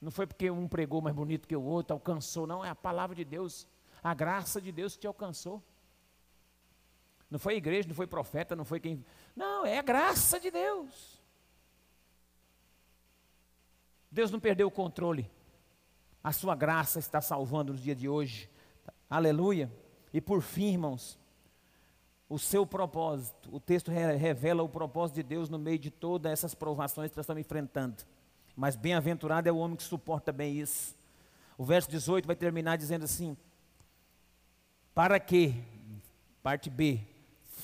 Não 0.00 0.10
foi 0.10 0.26
porque 0.26 0.50
um 0.50 0.68
pregou 0.68 1.00
mais 1.00 1.14
bonito 1.14 1.48
que 1.48 1.56
o 1.56 1.62
outro, 1.62 1.94
alcançou, 1.94 2.46
não, 2.46 2.64
é 2.64 2.68
a 2.68 2.74
palavra 2.74 3.16
de 3.16 3.24
Deus, 3.24 3.66
a 4.02 4.12
graça 4.12 4.60
de 4.60 4.70
Deus 4.70 4.94
que 4.94 5.02
te 5.02 5.06
alcançou. 5.06 5.62
Não 7.30 7.38
foi 7.38 7.56
igreja, 7.56 7.88
não 7.88 7.94
foi 7.94 8.06
profeta, 8.06 8.54
não 8.54 8.64
foi 8.64 8.80
quem. 8.80 9.04
Não, 9.34 9.66
é 9.66 9.78
a 9.78 9.82
graça 9.82 10.38
de 10.38 10.50
Deus. 10.50 11.20
Deus 14.10 14.30
não 14.30 14.38
perdeu 14.38 14.68
o 14.68 14.70
controle. 14.70 15.28
A 16.22 16.32
sua 16.32 16.54
graça 16.54 16.98
está 16.98 17.20
salvando 17.20 17.72
nos 17.72 17.82
dias 17.82 17.96
de 17.96 18.08
hoje. 18.08 18.48
Aleluia. 19.10 19.70
E 20.12 20.20
por 20.20 20.40
fim, 20.40 20.72
irmãos, 20.72 21.18
o 22.28 22.38
seu 22.38 22.64
propósito. 22.64 23.48
O 23.52 23.60
texto 23.60 23.90
revela 23.90 24.62
o 24.62 24.68
propósito 24.68 25.16
de 25.16 25.22
Deus 25.22 25.48
no 25.48 25.58
meio 25.58 25.78
de 25.78 25.90
todas 25.90 26.32
essas 26.32 26.54
provações 26.54 27.10
que 27.10 27.16
nós 27.16 27.24
estamos 27.24 27.40
enfrentando. 27.40 28.04
Mas 28.56 28.76
bem-aventurado 28.76 29.48
é 29.48 29.52
o 29.52 29.56
homem 29.56 29.76
que 29.76 29.82
suporta 29.82 30.32
bem 30.32 30.58
isso. 30.58 30.96
O 31.58 31.64
verso 31.64 31.90
18 31.90 32.26
vai 32.26 32.36
terminar 32.36 32.76
dizendo 32.76 33.04
assim: 33.04 33.36
Para 34.94 35.18
que, 35.18 35.62
parte 36.42 36.70
B, 36.70 37.00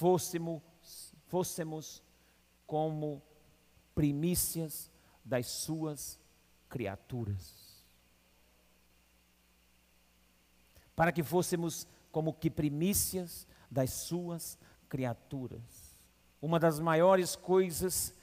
fôssemos, 0.01 0.63
fôssemos 1.27 2.03
como 2.67 3.23
primícias 3.95 4.91
das 5.23 5.47
suas 5.47 6.19
criaturas. 6.71 7.85
Para 10.97 11.13
que 11.13 11.23
fôssemos 11.23 11.87
como 12.11 12.33
que 12.33 12.51
primícias 12.51 13.47
das 13.71 13.91
suas 13.91 14.59
criaturas. 14.89 15.95
Uma 16.41 16.59
das 16.59 16.81
maiores 16.81 17.37
coisas 17.37 18.15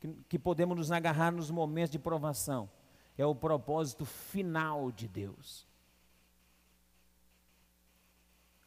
que, 0.00 0.08
que 0.28 0.38
podemos 0.38 0.76
nos 0.76 0.90
agarrar 0.90 1.30
nos 1.30 1.48
momentos 1.48 1.92
de 1.92 1.98
provação 2.00 2.68
é 3.16 3.24
o 3.24 3.36
propósito 3.36 4.04
final 4.04 4.90
de 4.90 5.06
Deus. 5.06 5.69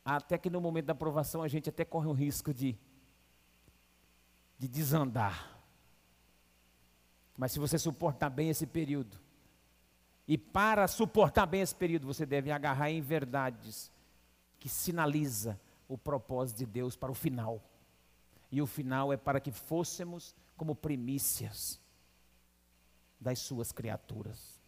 Até 0.06 0.38
que 0.38 0.50
no 0.50 0.60
momento 0.60 0.88
da 0.88 0.94
aprovação 0.94 1.42
a 1.42 1.48
gente 1.48 1.70
até 1.70 1.86
corre 1.86 2.08
o 2.08 2.13
risco 2.13 2.54
de, 2.54 2.78
de 4.60 4.68
desandar. 4.68 5.58
Mas 7.38 7.52
se 7.52 7.60
você 7.60 7.80
suportar 7.80 8.30
bem 8.30 8.50
esse 8.50 8.68
período, 8.68 9.20
e 10.28 10.38
para 10.38 10.88
suportar 10.88 11.46
bem 11.46 11.62
esse 11.62 11.76
período, 11.76 12.08
você 12.08 12.26
deve 12.26 12.52
agarrar 12.52 12.89
em 12.89 13.02
verdades 13.02 13.92
que 14.60 14.70
sinaliza 14.70 15.60
o 15.88 15.98
propósito 15.98 16.60
de 16.60 16.66
Deus 16.66 16.96
para 16.96 17.12
o 17.12 17.16
final. 17.16 17.62
E 18.52 18.62
o 18.62 18.68
final 18.68 19.12
é 19.12 19.18
para 19.18 19.39
que 19.39 19.52
fôssemos 19.52 20.36
como 20.56 20.76
primícias 20.76 21.80
das 23.20 23.39
suas 23.39 23.72
criaturas. 23.72 24.62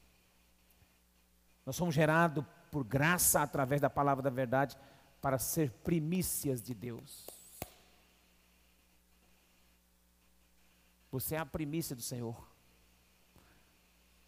Nós 1.66 1.76
somos 1.76 1.96
gerados 1.96 2.44
por 2.70 2.84
graça 2.84 3.42
através 3.42 3.80
da 3.80 3.90
palavra 3.90 4.22
da 4.22 4.30
verdade 4.30 4.78
para 5.26 5.40
ser 5.40 5.72
primícias 5.84 6.62
de 6.62 6.76
Deus. 6.76 7.26
Você 11.12 11.34
é 11.34 11.40
a 11.40 11.46
primícia 11.48 11.96
do 11.96 12.02
Senhor. 12.04 12.48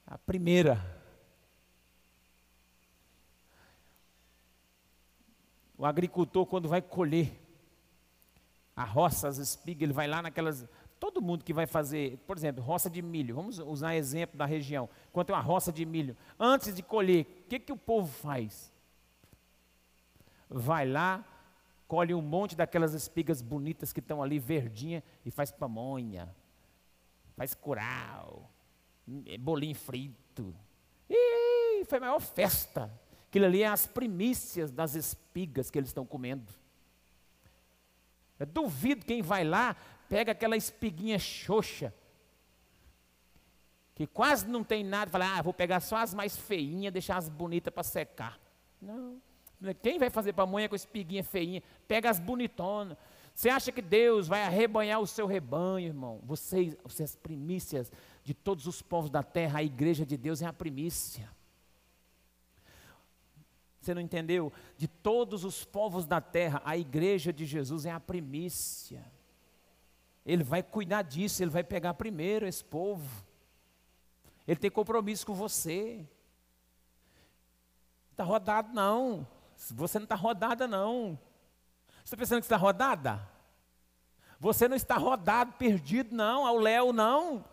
A 0.07 0.17
primeira. 0.17 0.83
o 5.77 5.85
agricultor, 5.85 6.47
quando 6.47 6.67
vai 6.67 6.81
colher 6.81 7.31
a 8.75 8.83
roça, 8.83 9.27
as 9.27 9.37
espigas, 9.37 9.83
ele 9.83 9.93
vai 9.93 10.07
lá 10.07 10.23
naquelas. 10.23 10.67
Todo 10.99 11.21
mundo 11.21 11.45
que 11.45 11.53
vai 11.53 11.67
fazer, 11.67 12.17
por 12.25 12.35
exemplo, 12.35 12.63
roça 12.63 12.89
de 12.89 13.03
milho, 13.03 13.35
vamos 13.35 13.59
usar 13.59 13.95
exemplo 13.95 14.35
da 14.35 14.47
região. 14.47 14.89
Quando 15.13 15.27
tem 15.27 15.35
uma 15.35 15.43
roça 15.43 15.71
de 15.71 15.85
milho, 15.85 16.17
antes 16.39 16.75
de 16.75 16.81
colher, 16.81 17.43
o 17.45 17.49
que, 17.49 17.59
que 17.59 17.71
o 17.71 17.77
povo 17.77 18.11
faz? 18.11 18.75
Vai 20.49 20.87
lá, 20.87 21.25
colhe 21.87 22.13
um 22.13 22.21
monte 22.21 22.55
daquelas 22.55 22.93
espigas 22.93 23.41
bonitas 23.41 23.93
que 23.93 23.99
estão 23.99 24.21
ali, 24.21 24.39
verdinha, 24.39 25.03
e 25.25 25.31
faz 25.31 25.51
pamonha, 25.51 26.33
faz 27.35 27.53
curau, 27.53 28.49
é 29.25 29.37
bolinho 29.37 29.75
frito. 29.75 30.55
E 31.09 31.83
foi 31.85 31.97
a 31.97 32.01
maior 32.01 32.19
festa. 32.19 32.91
Aquilo 33.27 33.45
ali 33.45 33.61
é 33.61 33.67
as 33.67 33.85
primícias 33.85 34.71
das 34.71 34.95
espigas 34.95 35.69
que 35.69 35.77
eles 35.77 35.89
estão 35.89 36.05
comendo. 36.05 36.51
Eu 38.39 38.45
duvido 38.45 39.05
quem 39.05 39.21
vai 39.21 39.43
lá, 39.43 39.75
pega 40.07 40.31
aquela 40.31 40.55
espiguinha 40.55 41.17
xoxa, 41.17 41.93
que 43.95 44.05
quase 44.05 44.47
não 44.47 44.63
tem 44.63 44.83
nada, 44.83 45.09
fala, 45.09 45.37
ah, 45.37 45.41
vou 45.41 45.53
pegar 45.53 45.79
só 45.79 45.97
as 45.97 46.13
mais 46.13 46.37
feinhas, 46.37 46.93
deixar 46.93 47.17
as 47.17 47.27
bonitas 47.27 47.73
para 47.73 47.83
secar. 47.83 48.39
Não. 48.79 49.19
Quem 49.81 49.97
vai 49.97 50.09
fazer 50.09 50.33
pamonha 50.33 50.69
com 50.69 50.75
espiguinha 50.75 51.23
feinha? 51.23 51.63
Pega 51.87 52.09
as 52.09 52.19
bonitonas. 52.19 52.97
Você 53.33 53.49
acha 53.49 53.71
que 53.71 53.81
Deus 53.81 54.27
vai 54.27 54.43
arrebanhar 54.43 54.99
o 54.99 55.07
seu 55.07 55.27
rebanho, 55.27 55.87
irmão? 55.87 56.19
Vocês, 56.23 56.75
vocês 56.83 57.15
primícias 57.15 57.91
de 58.23 58.33
todos 58.33 58.65
os 58.65 58.81
povos 58.81 59.09
da 59.09 59.21
terra, 59.21 59.59
a 59.59 59.63
igreja 59.63 60.05
de 60.05 60.17
Deus 60.17 60.41
é 60.41 60.45
a 60.45 60.53
primícia. 60.53 61.29
Você 63.79 63.93
não 63.93 64.01
entendeu? 64.01 64.51
De 64.75 64.87
todos 64.87 65.43
os 65.43 65.63
povos 65.63 66.05
da 66.05 66.19
terra, 66.19 66.61
a 66.65 66.77
igreja 66.77 67.31
de 67.31 67.45
Jesus 67.45 67.85
é 67.85 67.91
a 67.91 67.99
primícia. 67.99 69.05
Ele 70.25 70.43
vai 70.43 70.61
cuidar 70.61 71.03
disso, 71.03 71.41
ele 71.41 71.51
vai 71.51 71.63
pegar 71.63 71.93
primeiro 71.93 72.45
esse 72.45 72.63
povo. 72.63 73.07
Ele 74.47 74.59
tem 74.59 74.69
compromisso 74.69 75.25
com 75.25 75.33
você. 75.33 76.05
Está 78.11 78.23
rodado, 78.23 78.73
não. 78.73 79.25
Você 79.57 79.97
não 79.99 80.03
está 80.05 80.15
rodada, 80.15 80.67
não. 80.67 81.19
Você 81.87 82.03
está 82.03 82.17
pensando 82.17 82.39
que 82.39 82.45
está 82.45 82.57
rodada? 82.57 83.27
Você 84.39 84.67
não 84.67 84.75
está 84.75 84.95
rodado, 84.95 85.53
perdido, 85.53 86.15
não, 86.15 86.45
ao 86.45 86.57
léu, 86.57 86.93
não. 86.93 87.43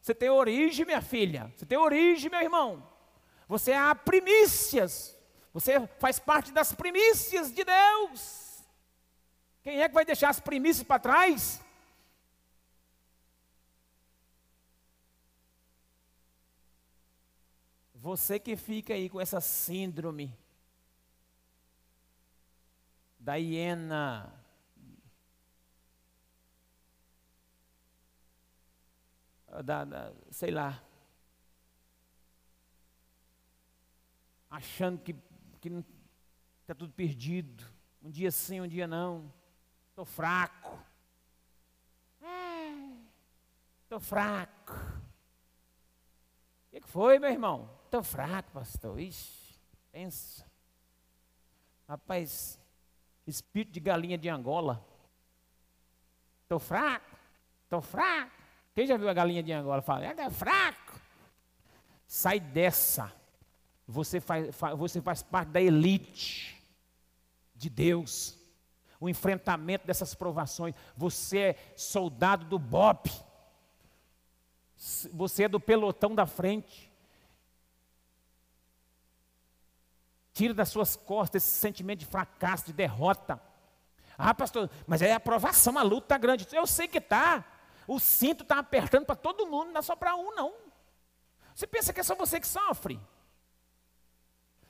Você 0.00 0.14
tem 0.14 0.30
origem, 0.30 0.86
minha 0.86 1.02
filha. 1.02 1.52
Você 1.54 1.66
tem 1.66 1.76
origem, 1.76 2.30
meu 2.30 2.40
irmão. 2.40 2.88
Você 3.46 3.72
é 3.72 3.78
a 3.78 3.94
primícias. 3.94 5.16
Você 5.52 5.86
faz 5.98 6.18
parte 6.18 6.50
das 6.50 6.72
primícias 6.72 7.52
de 7.52 7.62
Deus. 7.64 8.64
Quem 9.62 9.82
é 9.82 9.88
que 9.88 9.94
vai 9.94 10.04
deixar 10.04 10.30
as 10.30 10.40
primícias 10.40 10.86
para 10.86 10.98
trás? 10.98 11.60
Você 17.94 18.38
que 18.38 18.56
fica 18.56 18.94
aí 18.94 19.10
com 19.10 19.20
essa 19.20 19.42
síndrome 19.42 20.34
da 23.20 23.34
hiena, 23.34 24.34
da, 29.64 29.84
da 29.84 30.12
sei 30.32 30.50
lá, 30.50 30.82
achando 34.50 34.98
que 34.98 35.14
que 35.60 35.68
está 36.62 36.74
tudo 36.74 36.92
perdido. 36.92 37.64
Um 38.02 38.10
dia 38.10 38.30
sim, 38.30 38.60
um 38.60 38.66
dia 38.66 38.86
não. 38.86 39.32
Estou 39.90 40.04
fraco. 40.04 40.78
Estou 43.82 43.98
é, 43.98 44.00
fraco. 44.00 44.72
O 44.72 46.70
que, 46.70 46.80
que 46.80 46.88
foi, 46.88 47.18
meu 47.18 47.30
irmão? 47.30 47.68
Estou 47.84 48.02
fraco, 48.02 48.52
pastor. 48.52 48.98
Ixi, 48.98 49.60
pensa. 49.90 50.46
Rapaz, 51.86 52.59
espírito 53.30 53.72
de 53.72 53.80
galinha 53.80 54.18
de 54.18 54.28
Angola. 54.28 54.84
Estou 56.42 56.58
fraco, 56.58 57.16
estou 57.64 57.80
fraco. 57.80 58.32
Quem 58.74 58.86
já 58.86 58.96
viu 58.96 59.08
a 59.08 59.14
galinha 59.14 59.42
de 59.42 59.52
Angola? 59.52 59.82
Fala, 59.82 60.04
é 60.04 60.30
fraco. 60.30 61.00
Sai 62.06 62.40
dessa 62.40 63.20
você 63.90 64.20
faz, 64.20 64.54
você 64.76 65.00
faz 65.00 65.22
parte 65.22 65.48
da 65.48 65.60
elite 65.60 66.62
de 67.54 67.68
Deus. 67.68 68.38
O 69.00 69.08
enfrentamento 69.08 69.86
dessas 69.86 70.14
provações. 70.14 70.74
Você 70.96 71.38
é 71.38 71.74
soldado 71.76 72.44
do 72.44 72.58
BOP. 72.58 73.10
Você 75.12 75.44
é 75.44 75.48
do 75.48 75.58
pelotão 75.58 76.14
da 76.14 76.26
frente. 76.26 76.89
Tira 80.40 80.54
das 80.54 80.70
suas 80.70 80.96
costas 80.96 81.44
esse 81.44 81.54
sentimento 81.56 81.98
de 81.98 82.06
fracasso, 82.06 82.64
de 82.64 82.72
derrota. 82.72 83.38
Ah, 84.16 84.34
pastor, 84.34 84.70
mas 84.86 85.02
é 85.02 85.12
a 85.12 85.16
aprovação, 85.16 85.76
a 85.76 85.82
luta 85.82 86.06
está 86.06 86.16
grande. 86.16 86.48
Eu 86.50 86.66
sei 86.66 86.88
que 86.88 86.96
está. 86.96 87.44
O 87.86 88.00
cinto 88.00 88.42
está 88.42 88.58
apertando 88.58 89.04
para 89.04 89.16
todo 89.16 89.46
mundo, 89.46 89.70
não 89.70 89.80
é 89.80 89.82
só 89.82 89.94
para 89.94 90.16
um, 90.16 90.34
não. 90.34 90.54
Você 91.54 91.66
pensa 91.66 91.92
que 91.92 92.00
é 92.00 92.02
só 92.02 92.14
você 92.14 92.40
que 92.40 92.48
sofre? 92.48 92.98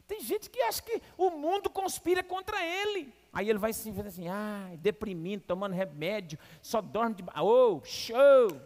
Tem 0.09 0.20
gente 0.20 0.50
que 0.50 0.61
acha 0.62 0.83
que 0.83 1.00
o 1.16 1.30
mundo 1.30 1.70
conspira 1.70 2.20
contra 2.20 2.61
ele. 2.66 3.14
Aí 3.33 3.48
ele 3.48 3.61
vai 3.61 3.72
se 3.72 3.90
assim, 4.04 4.26
ah, 4.26 4.72
deprimindo, 4.76 5.44
tomando 5.44 5.72
remédio, 5.72 6.37
só 6.61 6.80
dorme 6.80 7.14
de. 7.14 7.24
Oh, 7.40 7.80
show! 7.85 8.61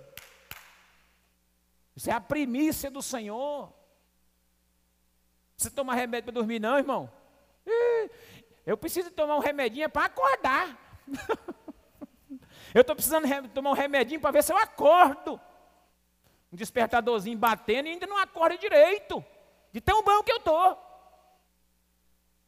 Isso 1.94 2.08
é 2.08 2.14
a 2.14 2.20
primícia 2.20 2.90
do 2.90 3.02
Senhor. 3.02 3.83
Você 5.56 5.70
toma 5.70 5.94
remédio 5.94 6.24
para 6.24 6.40
dormir, 6.40 6.60
não, 6.60 6.78
irmão? 6.78 7.10
Eu 8.66 8.76
preciso 8.76 9.10
tomar 9.10 9.36
um 9.36 9.40
remedinho 9.40 9.88
para 9.90 10.06
acordar. 10.06 10.78
eu 12.74 12.80
estou 12.80 12.96
precisando 12.96 13.48
tomar 13.48 13.70
um 13.70 13.74
remedinho 13.74 14.20
para 14.20 14.30
ver 14.30 14.42
se 14.42 14.52
eu 14.52 14.56
acordo. 14.56 15.40
Um 16.52 16.56
despertadorzinho 16.56 17.36
batendo 17.36 17.88
e 17.88 17.92
ainda 17.92 18.06
não 18.06 18.18
acorda 18.18 18.56
direito. 18.56 19.24
De 19.72 19.80
tão 19.80 20.02
bom 20.02 20.22
que 20.22 20.32
eu 20.32 20.38
estou. 20.38 20.78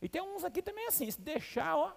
E 0.00 0.08
tem 0.08 0.22
uns 0.22 0.44
aqui 0.44 0.62
também 0.62 0.86
assim, 0.86 1.10
se 1.10 1.20
deixar, 1.20 1.76
ó. 1.76 1.92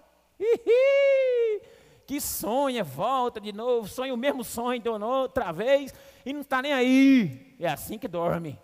que 2.07 2.19
sonha, 2.19 2.83
volta 2.83 3.39
de 3.39 3.53
novo, 3.53 3.87
sonha 3.87 4.13
o 4.13 4.17
mesmo 4.17 4.43
sonho 4.43 4.81
de 4.81 4.89
outra 4.89 5.51
vez 5.51 5.93
e 6.25 6.33
não 6.33 6.41
está 6.41 6.61
nem 6.61 6.73
aí. 6.73 7.55
É 7.59 7.67
assim 7.67 7.97
que 7.99 8.07
dorme. 8.07 8.59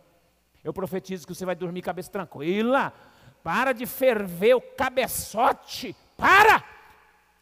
Eu 0.66 0.74
profetizo 0.74 1.28
que 1.28 1.36
você 1.36 1.46
vai 1.46 1.54
dormir 1.54 1.84
cabeça 1.84 2.10
tranquila. 2.10 2.92
Para 3.44 3.72
de 3.72 3.86
ferver 3.86 4.56
o 4.56 4.62
cabeçote. 4.62 5.96
Para! 6.18 6.64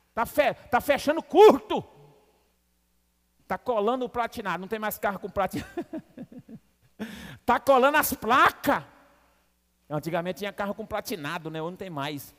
Está 0.10 0.26
fe, 0.26 0.54
tá 0.70 0.82
fechando 0.82 1.24
curto. 1.24 1.82
Está 3.40 3.58
colando 3.58 4.04
o 4.04 4.10
platinado. 4.10 4.60
Não 4.60 4.68
tem 4.68 4.78
mais 4.78 4.98
carro 4.98 5.20
com 5.20 5.30
platinado. 5.30 5.72
Está 7.40 7.62
colando 7.64 7.96
as 7.96 8.14
placas. 8.14 8.84
Antigamente 9.90 10.40
tinha 10.40 10.52
carro 10.52 10.76
com 10.76 10.86
platinado, 10.86 11.50
né? 11.50 11.62
Hoje 11.62 11.72
não 11.72 11.78
tem 11.78 11.90
mais. 11.90 12.36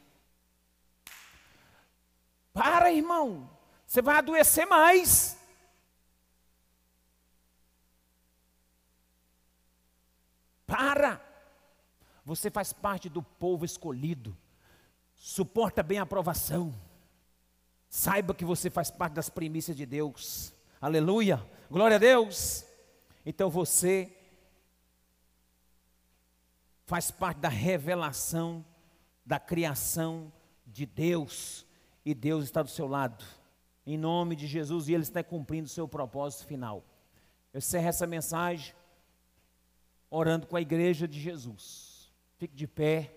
Para, 2.53 2.93
irmão. 2.93 3.49
Você 3.87 4.03
vai 4.03 4.19
adoecer 4.19 4.67
mais. 4.67 5.34
Para. 10.77 11.21
Você 12.25 12.51
faz 12.51 12.73
parte 12.73 13.09
do 13.09 13.23
povo 13.23 13.65
escolhido. 13.65 14.37
Suporta 15.15 15.83
bem 15.83 15.99
a 15.99 16.03
aprovação. 16.03 16.75
Saiba 17.89 18.35
que 18.35 18.45
você 18.45 18.69
faz 18.69 18.91
parte 18.91 19.13
das 19.13 19.29
primícias 19.31 19.77
de 19.77 19.87
Deus. 19.87 20.53
Aleluia. 20.81 21.41
Glória 21.71 21.97
a 21.97 22.01
Deus. 22.01 22.65
Então 23.25 23.49
você 23.49 24.13
faz 26.87 27.11
parte 27.11 27.39
da 27.39 27.49
revelação 27.49 28.65
da 29.25 29.39
criação 29.39 30.33
de 30.67 30.85
Deus, 30.85 31.65
e 32.05 32.15
Deus 32.15 32.45
está 32.45 32.63
do 32.63 32.69
seu 32.69 32.87
lado, 32.87 33.25
em 33.87 33.97
nome 33.97 34.37
de 34.37 34.47
Jesus, 34.47 34.89
e 34.89 34.93
Ele 34.93 35.03
está 35.03 35.23
cumprindo 35.23 35.67
o 35.67 35.71
seu 35.71 35.89
propósito 35.89 36.47
final. 36.47 36.85
Eu 37.53 37.59
encerro 37.59 37.89
essa 37.89 38.07
mensagem 38.07 38.75
orando 40.15 40.47
com 40.47 40.57
a 40.57 40.61
igreja 40.61 41.09
de 41.09 41.21
Jesus. 41.21 42.11
Fique 42.39 42.55
de 42.55 42.67
pé. 42.67 43.11